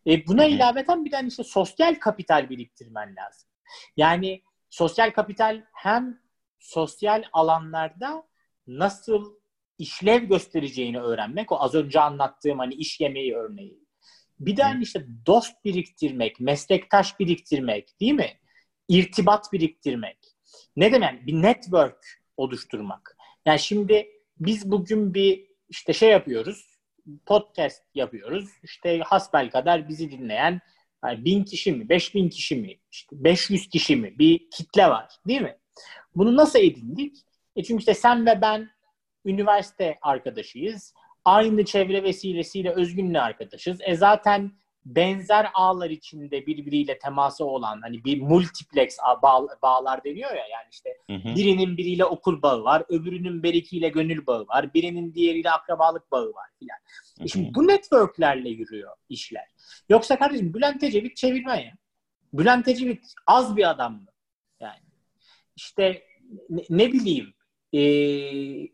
[0.08, 3.50] E, buna ilaveten bir de işte sosyal kapital biriktirmen lazım.
[3.98, 6.20] Yani sosyal kapital hem
[6.60, 8.24] sosyal alanlarda
[8.78, 9.34] nasıl
[9.78, 11.52] işlev göstereceğini öğrenmek.
[11.52, 13.80] O az önce anlattığım hani iş yemeği örneği.
[14.40, 18.40] Bir de hani işte dost biriktirmek, meslektaş biriktirmek değil mi?
[18.88, 20.18] İrtibat biriktirmek.
[20.76, 21.28] Ne demek?
[21.28, 22.06] Bir network
[22.38, 23.18] oluşturmak.
[23.46, 24.08] Yani şimdi
[24.40, 26.80] biz bugün bir işte şey yapıyoruz.
[27.26, 28.50] Podcast yapıyoruz.
[28.64, 30.62] İşte hasbel kadar bizi dinleyen
[31.06, 35.08] yani bin kişi mi, beş bin kişi mi, işte 500 kişi mi bir kitle var
[35.28, 35.58] değil mi?
[36.16, 37.18] Bunu nasıl edindik?
[37.60, 38.70] E çünkü işte sen ve ben
[39.26, 40.94] üniversite arkadaşıyız.
[41.26, 43.80] Aynı çevre vesilesiyle Özgün'le arkadaşız.
[43.82, 44.52] E zaten
[44.86, 50.90] benzer ağlar içinde birbiriyle teması olan hani bir multiplex bağ, bağlar deniyor ya yani işte
[51.10, 51.36] hı hı.
[51.36, 56.50] birinin biriyle okul bağı var, öbürünün berikiyle gönül bağı var, birinin diğeriyle akrabalık bağı var
[56.60, 56.78] filan.
[57.20, 59.48] E şimdi bu networklerle yürüyor işler.
[59.90, 61.74] Yoksa kardeşim Bülent Ecevit çevirmen ya.
[62.34, 64.08] Bülent Ecevit az bir adam mı?
[64.60, 64.80] Yani
[65.56, 66.04] işte
[66.50, 67.34] ne, ne bileyim
[67.74, 67.82] e,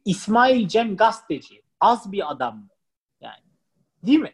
[0.06, 2.70] İsmail Cem gazeteci az bir adam mı?
[3.22, 3.44] Yani
[4.04, 4.34] değil mi?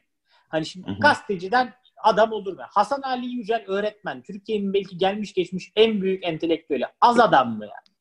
[0.49, 0.99] Hani şimdi hı hı.
[0.99, 2.63] gazeteciden adam olur mu?
[2.69, 4.21] Hasan Ali Yücel öğretmen.
[4.21, 6.85] Türkiye'nin belki gelmiş geçmiş en büyük entelektüeli.
[7.01, 7.91] Az adam mı yani?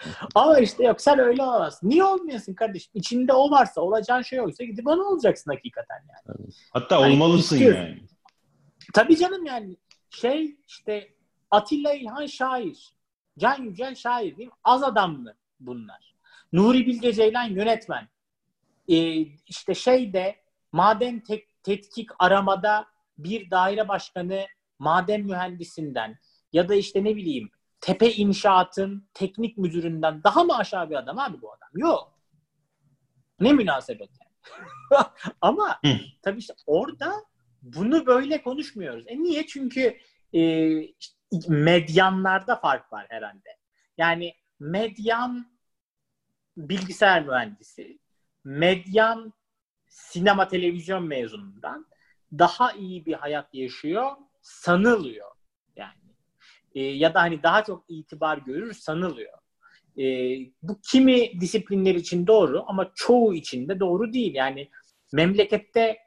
[0.34, 1.88] Ama işte yok sen öyle olamazsın.
[1.88, 2.90] Niye olmuyorsun kardeşim?
[2.94, 6.48] İçinde o varsa olacağın şey oysa gidip onu olacaksın hakikaten yani.
[6.70, 7.80] Hatta hani olmalısın istiyorsun.
[7.80, 8.02] yani.
[8.94, 9.76] Tabii canım yani.
[10.10, 11.14] Şey işte
[11.50, 12.94] Atilla İlhan şair.
[13.38, 14.54] Can Yücel şair değil mi?
[14.64, 16.14] Az adam mı bunlar?
[16.52, 18.08] Nuri Bilge Ceylan yönetmen.
[18.88, 20.36] Ee, işte şey de
[20.72, 22.86] maden tek, tetkik aramada
[23.18, 24.46] bir daire başkanı
[24.78, 26.18] maden mühendisinden
[26.52, 27.50] ya da işte ne bileyim
[27.80, 31.68] tepe inşaatın teknik müdüründen daha mı aşağı bir adam abi bu adam?
[31.74, 32.18] Yok.
[33.40, 35.04] Ne münasebet yani.
[35.40, 35.80] Ama
[36.22, 37.14] tabii işte orada
[37.62, 39.04] bunu böyle konuşmuyoruz.
[39.06, 39.46] E niye?
[39.46, 39.98] Çünkü
[40.32, 41.16] e, işte
[41.48, 43.56] medyanlarda fark var herhalde.
[43.98, 45.50] Yani medyan
[46.56, 47.98] bilgisayar mühendisi,
[48.44, 49.32] medyan
[49.88, 51.86] sinema televizyon mezunundan
[52.38, 55.30] daha iyi bir hayat yaşıyor sanılıyor
[55.76, 56.14] yani.
[56.74, 59.38] E, ya da hani daha çok itibar görür sanılıyor.
[59.98, 60.04] E,
[60.62, 64.34] bu kimi disiplinler için doğru ama çoğu için de doğru değil.
[64.34, 64.70] Yani
[65.12, 65.98] memlekette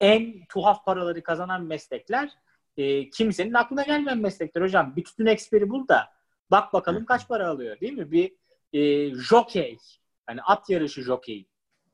[0.00, 2.30] en tuhaf paraları kazanan meslekler
[2.76, 4.96] e, kimsenin aklına gelmeyen meslekler hocam.
[4.96, 6.17] Bir tütün eksperi bul da
[6.50, 8.12] bak bakalım kaç para alıyor değil mi?
[8.12, 8.32] Bir
[8.72, 9.78] e, jockey,
[10.26, 11.46] hani at yarışı jockey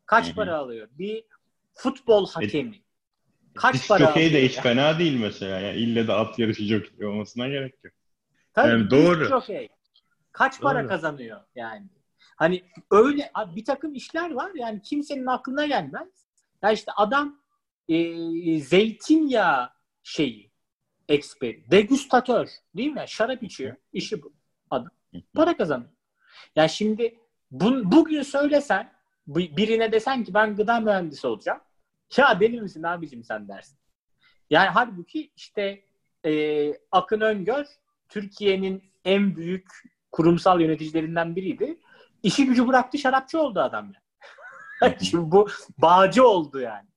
[0.07, 0.35] kaç Hı-hı.
[0.35, 0.89] para alıyor?
[0.91, 1.25] Bir
[1.75, 2.83] futbol hakemi
[3.55, 4.33] kaç Disk para alıyor?
[4.33, 5.61] de hiç fena değil mesela.
[5.61, 7.95] Yani ille de at yarışı jockey olmasına gerek yok.
[8.53, 9.25] Tabii yani doğru.
[9.25, 9.69] Jockey.
[10.33, 10.63] Kaç doğru.
[10.63, 11.87] para kazanıyor yani?
[12.37, 16.09] Hani öyle bir takım işler var yani kimsenin aklına gelmez.
[16.63, 17.41] Ya işte adam
[17.89, 19.71] e, zeytinyağı
[20.03, 20.51] şeyi
[21.09, 23.05] ekspert, degüstatör değil mi?
[23.07, 23.77] Şarap içiyor.
[23.93, 24.33] İşi bu.
[24.75, 24.91] Adam.
[25.35, 25.91] Para kazanıyor.
[26.57, 27.19] Ya şimdi
[27.51, 28.93] bu, bugün söylesen
[29.27, 31.61] birine desen ki ben gıda mühendisi olacağım.
[32.17, 33.79] Ya deli misin abicim sen dersin.
[34.51, 35.85] Yani halbuki işte
[36.25, 37.67] e, Akın Öngör
[38.09, 39.69] Türkiye'nin en büyük
[40.13, 41.81] kurumsal yöneticilerinden biriydi.
[42.23, 44.97] İşi gücü bıraktı şarapçı oldu adam yani.
[45.03, 45.49] şimdi bu
[45.79, 46.89] bağcı oldu yani.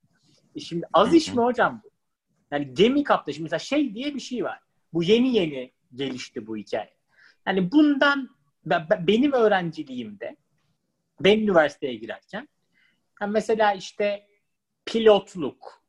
[0.55, 1.89] E şimdi az iş mi hocam bu?
[2.51, 4.59] Yani gemi kapta şimdi mesela şey diye bir şey var.
[4.93, 6.96] Bu yeni yeni gelişti bu hikaye.
[7.47, 8.29] Yani bundan
[8.99, 10.37] benim öğrenciliğimde
[11.19, 12.47] ben üniversiteye girerken
[13.21, 14.27] yani mesela işte
[14.85, 15.83] pilotluk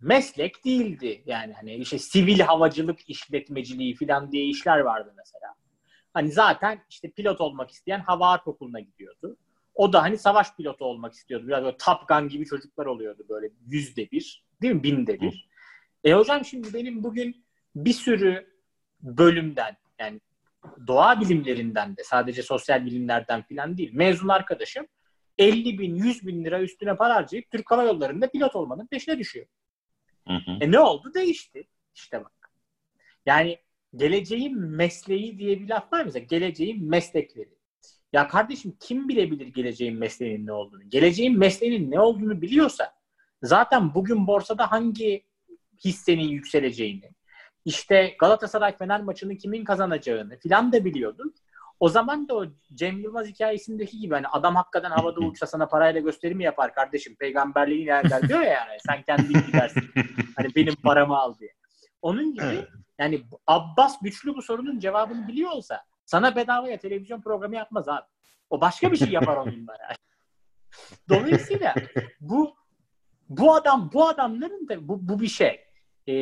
[0.00, 1.22] meslek değildi.
[1.26, 5.54] Yani hani işte sivil havacılık işletmeciliği falan diye işler vardı mesela.
[6.14, 9.36] Hani zaten işte pilot olmak isteyen hava harp okuluna gidiyordu.
[9.74, 11.46] O da hani savaş pilotu olmak istiyordu.
[11.46, 14.44] Biraz böyle Top Gun gibi çocuklar oluyordu böyle yüzde bir.
[14.62, 14.82] Değil mi?
[14.82, 15.48] Binde bir.
[16.04, 17.44] E hocam şimdi benim bugün
[17.76, 18.56] bir sürü
[19.02, 20.20] bölümden yani
[20.86, 23.90] doğa bilimlerinden de sadece sosyal bilimlerden falan değil.
[23.94, 24.86] Mezun arkadaşım
[25.38, 29.46] 50 bin, 100 bin lira üstüne para harcayıp Türk Hava Yolları'nda pilot olmanın peşine düşüyor.
[30.28, 30.58] Hı hı.
[30.60, 31.14] E ne oldu?
[31.14, 31.68] Değişti.
[31.94, 32.52] İşte bak.
[33.26, 33.58] Yani
[33.96, 36.24] geleceğin mesleği diye bir laf var mesela.
[36.24, 37.56] Geleceğin meslekleri.
[38.12, 40.90] Ya kardeşim kim bilebilir geleceğin mesleğinin ne olduğunu?
[40.90, 42.94] Geleceğin mesleğinin ne olduğunu biliyorsa
[43.42, 45.24] zaten bugün borsada hangi
[45.84, 47.10] hissenin yükseleceğini,
[47.66, 51.34] işte Galatasaray Fener maçını kimin kazanacağını filan da biliyordun.
[51.80, 56.00] O zaman da o Cem Yılmaz hikayesindeki gibi hani adam hakikaten havada uçsa sana parayla
[56.00, 57.14] gösterimi yapar kardeşim.
[57.14, 58.78] Peygamberliği nereden diyor ya yani.
[58.86, 59.84] Sen kendin gidersin.
[60.36, 61.50] Hani benim paramı al diye.
[62.02, 62.66] Onun gibi
[62.98, 68.06] yani Abbas güçlü bu sorunun cevabını biliyor olsa sana bedavaya televizyon programı yapmaz abi.
[68.50, 69.96] O başka bir şey yapar onunla yani.
[71.08, 71.74] Dolayısıyla
[72.20, 72.54] bu
[73.28, 75.60] bu adam bu adamların da bu, bu bir şey.
[76.08, 76.14] Ee,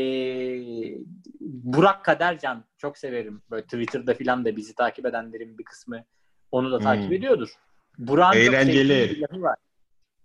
[1.77, 3.43] Burak Kadercan çok severim.
[3.51, 6.05] Böyle Twitter'da filan da bizi takip edenlerin bir kısmı
[6.51, 7.13] onu da takip Hmm.
[7.13, 7.49] ediyordur.
[7.99, 8.89] Burak'ın çok Eğlenceli.
[8.89, 9.57] sevdiği bir lafı var.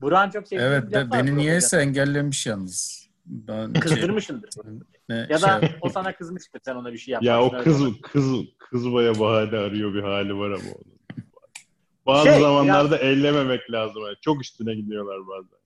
[0.02, 1.20] Burak'ın çok sevdiği Evet bir lafı be, var.
[1.24, 3.10] beni Burak niyeyse engellemiş yalnız.
[3.26, 4.50] Ben şey- Kızdırmışındır.
[5.10, 7.50] ne, Ya da şey- o sana kızmıştır sen ona bir şey Ya yapmışsın.
[7.50, 8.02] o öyle kız olabilir.
[8.02, 8.26] kız
[8.60, 11.00] kızmaya bahane arıyor bir hali var ama onun.
[12.06, 14.04] Bazı Şey, zamanlarda ellememek lazım.
[14.06, 15.60] Yani çok üstüne gidiyorlar bazen.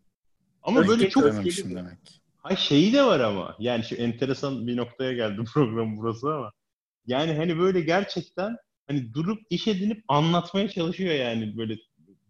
[0.63, 2.22] Ama Öfke- böyle çok Dememişim öfkeli- demek.
[2.43, 3.55] Hay şeyi de var ama.
[3.59, 6.51] Yani şu enteresan bir noktaya geldi program burası ama.
[7.07, 11.77] Yani hani böyle gerçekten hani durup iş edinip anlatmaya çalışıyor yani böyle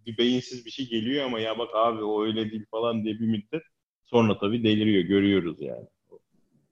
[0.06, 3.28] bir beyinsiz bir şey geliyor ama ya bak abi o öyle değil falan diye bir
[3.28, 3.64] müddet
[4.06, 5.88] sonra tabii deliriyor görüyoruz yani.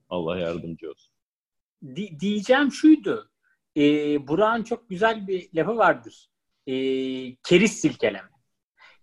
[0.10, 1.14] Allah yardımcı olsun.
[1.96, 3.32] Di- diyeceğim şuydu.
[3.78, 3.82] E,
[4.28, 6.30] Burak'ın çok güzel bir lafı vardır.
[6.68, 6.74] E,
[7.36, 8.30] keriz silkeleme.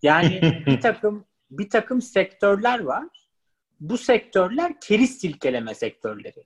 [0.03, 3.09] Yani bir takım bir takım sektörler var.
[3.81, 6.45] Bu sektörler keriz silkeleme sektörleri.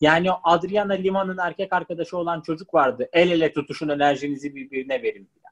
[0.00, 3.08] Yani o Adriana Lima'nın erkek arkadaşı olan çocuk vardı.
[3.12, 5.30] El ele tutuşun enerjinizi birbirine verin.
[5.34, 5.44] diye.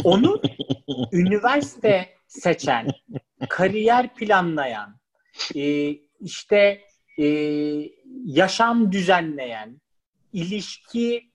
[0.04, 0.42] Onu
[1.12, 2.88] üniversite seçen,
[3.48, 5.00] kariyer planlayan,
[5.54, 6.80] e, işte
[7.18, 7.26] e,
[8.24, 9.80] yaşam düzenleyen,
[10.32, 11.30] ilişki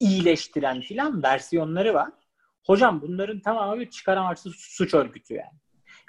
[0.00, 2.10] iyileştiren filan versiyonları var.
[2.64, 5.58] Hocam bunların tamamı bir çıkar amaçlı suç örgütü yani.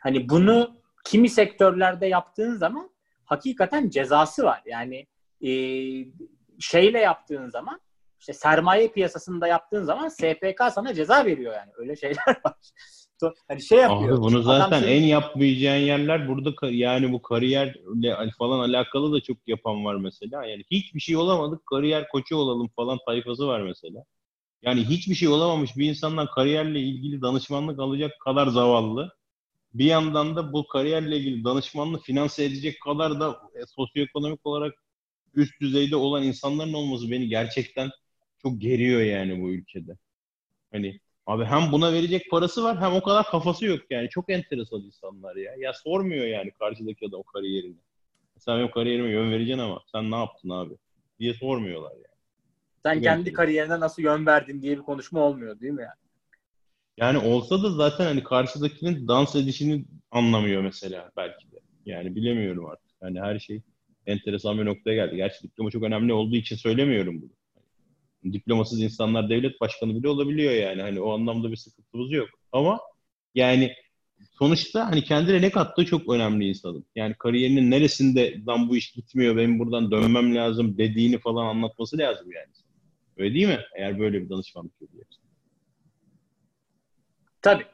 [0.01, 2.89] Hani bunu kimi sektörlerde yaptığın zaman
[3.25, 4.61] hakikaten cezası var.
[4.65, 5.07] Yani
[5.41, 5.51] e,
[6.59, 7.81] şeyle yaptığın zaman
[8.19, 11.71] işte sermaye piyasasında yaptığın zaman SPK sana ceza veriyor yani.
[11.77, 12.53] Öyle şeyler var.
[13.47, 14.13] Hani şey yapıyor.
[14.17, 19.37] Abi bunu zaten seni- en yapmayacağın yerler burada yani bu kariyerle falan alakalı da çok
[19.47, 20.45] yapan var mesela.
[20.45, 24.03] Yani hiçbir şey olamadık kariyer koçu olalım falan tayfası var mesela.
[24.61, 29.17] Yani hiçbir şey olamamış bir insandan kariyerle ilgili danışmanlık alacak kadar zavallı.
[29.73, 34.73] Bir yandan da bu kariyerle ilgili danışmanlık finanse edecek kadar da e, sosyoekonomik olarak
[35.35, 37.89] üst düzeyde olan insanların olması beni gerçekten
[38.41, 39.97] çok geriyor yani bu ülkede.
[40.71, 44.09] Hani Abi hem buna verecek parası var hem o kadar kafası yok yani.
[44.09, 45.55] Çok enteresan insanlar ya.
[45.57, 47.75] Ya sormuyor yani karşıdaki adam kariyerini.
[48.39, 50.73] Sen benim kariyerime yön vereceksin ama sen ne yaptın abi?
[51.19, 52.17] Diye sormuyorlar yani.
[52.83, 56.06] Sen kendi kariyerine nasıl yön verdin diye bir konuşma olmuyor değil mi yani?
[56.97, 61.59] Yani olsa da zaten hani karşıdakinin dans edişini anlamıyor mesela belki de.
[61.85, 62.91] Yani bilemiyorum artık.
[63.01, 63.61] Yani her şey
[64.05, 65.15] enteresan bir noktaya geldi.
[65.15, 67.31] Gerçi diploma çok önemli olduğu için söylemiyorum bunu.
[68.33, 70.81] Diplomasız insanlar devlet başkanı bile olabiliyor yani.
[70.81, 72.29] Hani o anlamda bir sıkıntımız yok.
[72.51, 72.79] Ama
[73.35, 73.73] yani
[74.31, 76.85] sonuçta hani kendine ne kattığı çok önemli insanın.
[76.95, 82.31] Yani kariyerinin neresinde lan bu iş gitmiyor benim buradan dönmem lazım dediğini falan anlatması lazım
[82.31, 82.53] yani.
[83.17, 83.59] Öyle değil mi?
[83.75, 85.26] Eğer böyle bir danışmanlık yapıyorsan.
[87.41, 87.65] Tabii.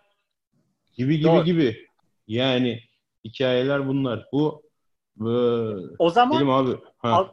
[0.97, 1.43] Gibi gibi Doğru.
[1.45, 1.87] gibi.
[2.27, 2.79] Yani
[3.25, 4.25] hikayeler bunlar.
[4.31, 4.63] Bu
[5.15, 5.29] bu
[5.99, 6.77] O zaman abi.
[6.97, 7.09] Ha.
[7.09, 7.29] al-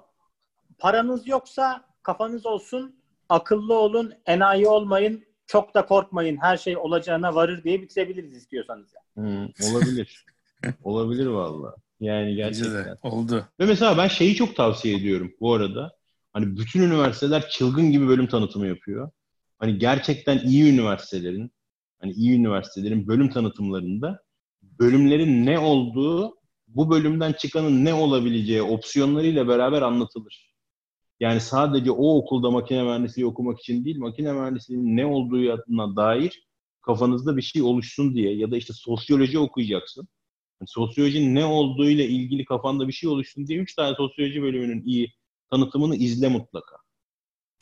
[0.79, 2.97] paranız yoksa kafanız olsun,
[3.29, 8.95] akıllı olun, enayi olmayın, çok da korkmayın, her şey olacağına varır diye bitirebiliriz istiyorsanız.
[9.17, 9.31] Yani.
[9.31, 10.25] Hı, olabilir.
[10.85, 11.75] olabilir valla.
[12.01, 12.85] Yani gerçekten.
[12.85, 13.49] de oldu.
[13.61, 15.97] Ve mesela ben şeyi çok tavsiye ediyorum bu arada.
[16.33, 19.11] Hani bütün üniversiteler çılgın gibi bölüm tanıtımı yapıyor.
[19.59, 21.53] Hani gerçekten iyi üniversitelerin,
[22.01, 24.23] hani iyi üniversitelerin bölüm tanıtımlarında
[24.63, 26.37] bölümlerin ne olduğu,
[26.69, 30.51] bu bölümden çıkanın ne olabileceği opsiyonlarıyla beraber anlatılır.
[31.21, 36.47] Yani sadece o okulda makine mühendisliği okumak için değil, makine mühendisliğinin ne olduğuna dair
[36.83, 40.09] kafanızda bir şey oluşsun diye ya da işte sosyoloji okuyacaksın.
[40.61, 45.13] Yani sosyolojinin ne olduğuyla ilgili kafanda bir şey oluşsun diye üç tane sosyoloji bölümünün iyi
[45.51, 46.77] tanıtımını izle mutlaka.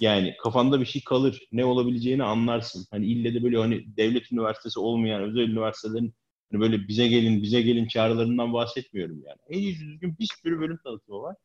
[0.01, 1.49] Yani kafanda bir şey kalır.
[1.53, 2.87] Ne olabileceğini anlarsın.
[2.91, 6.15] Hani ille de böyle hani devlet üniversitesi olmayan özel üniversitelerin
[6.53, 9.39] hani böyle bize gelin bize gelin çağrılarından bahsetmiyorum yani.
[9.49, 11.37] En iyi düzgün bir sürü bölüm tanıtımı var.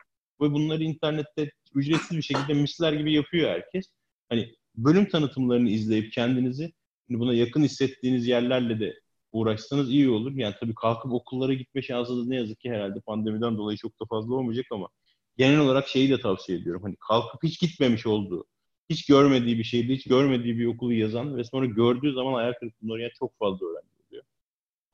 [0.41, 3.85] Ve bunları internette ücretsiz bir şekilde misler gibi yapıyor herkes.
[4.29, 6.73] Hani bölüm tanıtımlarını izleyip kendinizi
[7.09, 8.99] hani buna yakın hissettiğiniz yerlerle de
[9.31, 10.31] uğraşsanız iyi olur.
[10.35, 14.35] Yani tabii kalkıp okullara gitme şansınız ne yazık ki herhalde pandemiden dolayı çok da fazla
[14.35, 14.89] olmayacak ama
[15.37, 16.83] genel olarak şeyi de tavsiye ediyorum.
[16.83, 18.45] Hani kalkıp hiç gitmemiş olduğu,
[18.89, 22.93] hiç görmediği bir şeydi, hiç görmediği bir okulu yazan ve sonra gördüğü zaman ayak kırıklığına
[22.93, 24.23] uğrayan çok fazla öğrenci oluyor.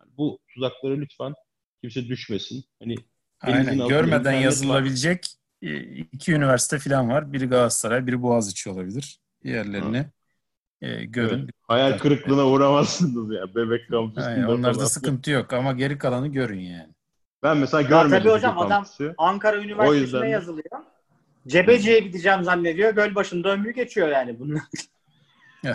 [0.02, 1.34] Yani bu tuzaklara lütfen
[1.82, 2.64] kimse düşmesin.
[2.80, 2.96] Hani
[3.42, 3.88] Aynen.
[3.88, 4.44] Görmeden internet var.
[4.44, 5.26] yazılabilecek
[5.62, 7.34] e, iki üniversite falan var.
[7.34, 9.20] Biri Galatasaray, biri Boğaziçi olabilir.
[9.44, 10.06] Diğerlerini
[10.82, 11.40] e, görün.
[11.40, 11.50] Evet.
[11.62, 13.56] Hayal kırıklığına uğramazsınız ya.
[13.56, 16.94] Bebek kampüsünde Aynen, onlarda sıkıntı yok ama geri kalanı görün yani.
[17.44, 18.10] Ben mesela Ya görmedim.
[18.20, 18.86] tabii hocam, adam-.
[19.18, 20.80] Ankara Üniversitesi'ne yüzden de- yazılıyor.
[21.48, 22.92] Cebeci'ye gideceğim zannediyor.
[22.96, 24.62] Gölbaşı'nda ömrü geçiyor yani bunlar.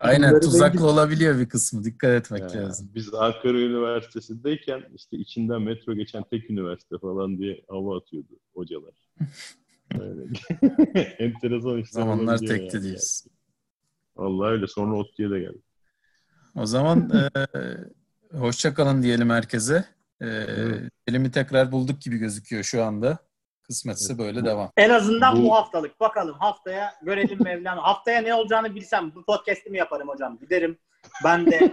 [0.00, 1.84] Aynen tuzaklı olabiliyor bir kısmı.
[1.84, 2.90] Dikkat etmek Ya, lazım.
[2.94, 8.94] Biz Ankara Üniversitesi'ndeyken işte içinden metro geçen tek üniversite falan diye hava atıyordu hocalar.
[10.00, 10.22] Öyle.
[11.18, 12.84] Enteresan işler Zamanlar tekti yani.
[12.84, 13.24] diyoruz.
[14.16, 14.66] Vallahi öyle.
[14.66, 15.58] Sonra ODTÜ'ye de geldi.
[16.54, 17.40] O zaman e,
[18.38, 19.84] hoşça kalın diyelim herkese.
[20.20, 20.90] E, Evet.
[21.08, 23.18] elimi tekrar bulduk gibi gözüküyor şu anda.
[23.62, 24.72] Kısmetse böyle devam.
[24.76, 26.00] En azından bu, Bu- haftalık.
[26.00, 27.82] Bakalım haftaya görelim Mevlana.
[27.82, 30.38] Haftaya ne olacağını bilsem bu podcast'i mi yaparım hocam?
[30.38, 30.78] Giderim.
[31.24, 31.72] Ben de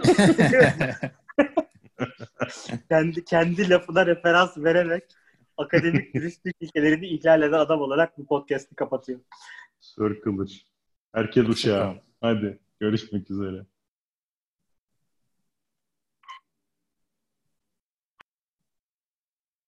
[2.88, 5.04] kendi kendi lafına referans vererek
[5.56, 9.24] akademik dürüstlük ilkelerini ihlal eden adam olarak bu podcast'i kapatıyorum.
[9.80, 10.62] Sör Kılıç.
[11.14, 11.94] Herkes uşağı.
[12.20, 13.66] Hadi görüşmek üzere.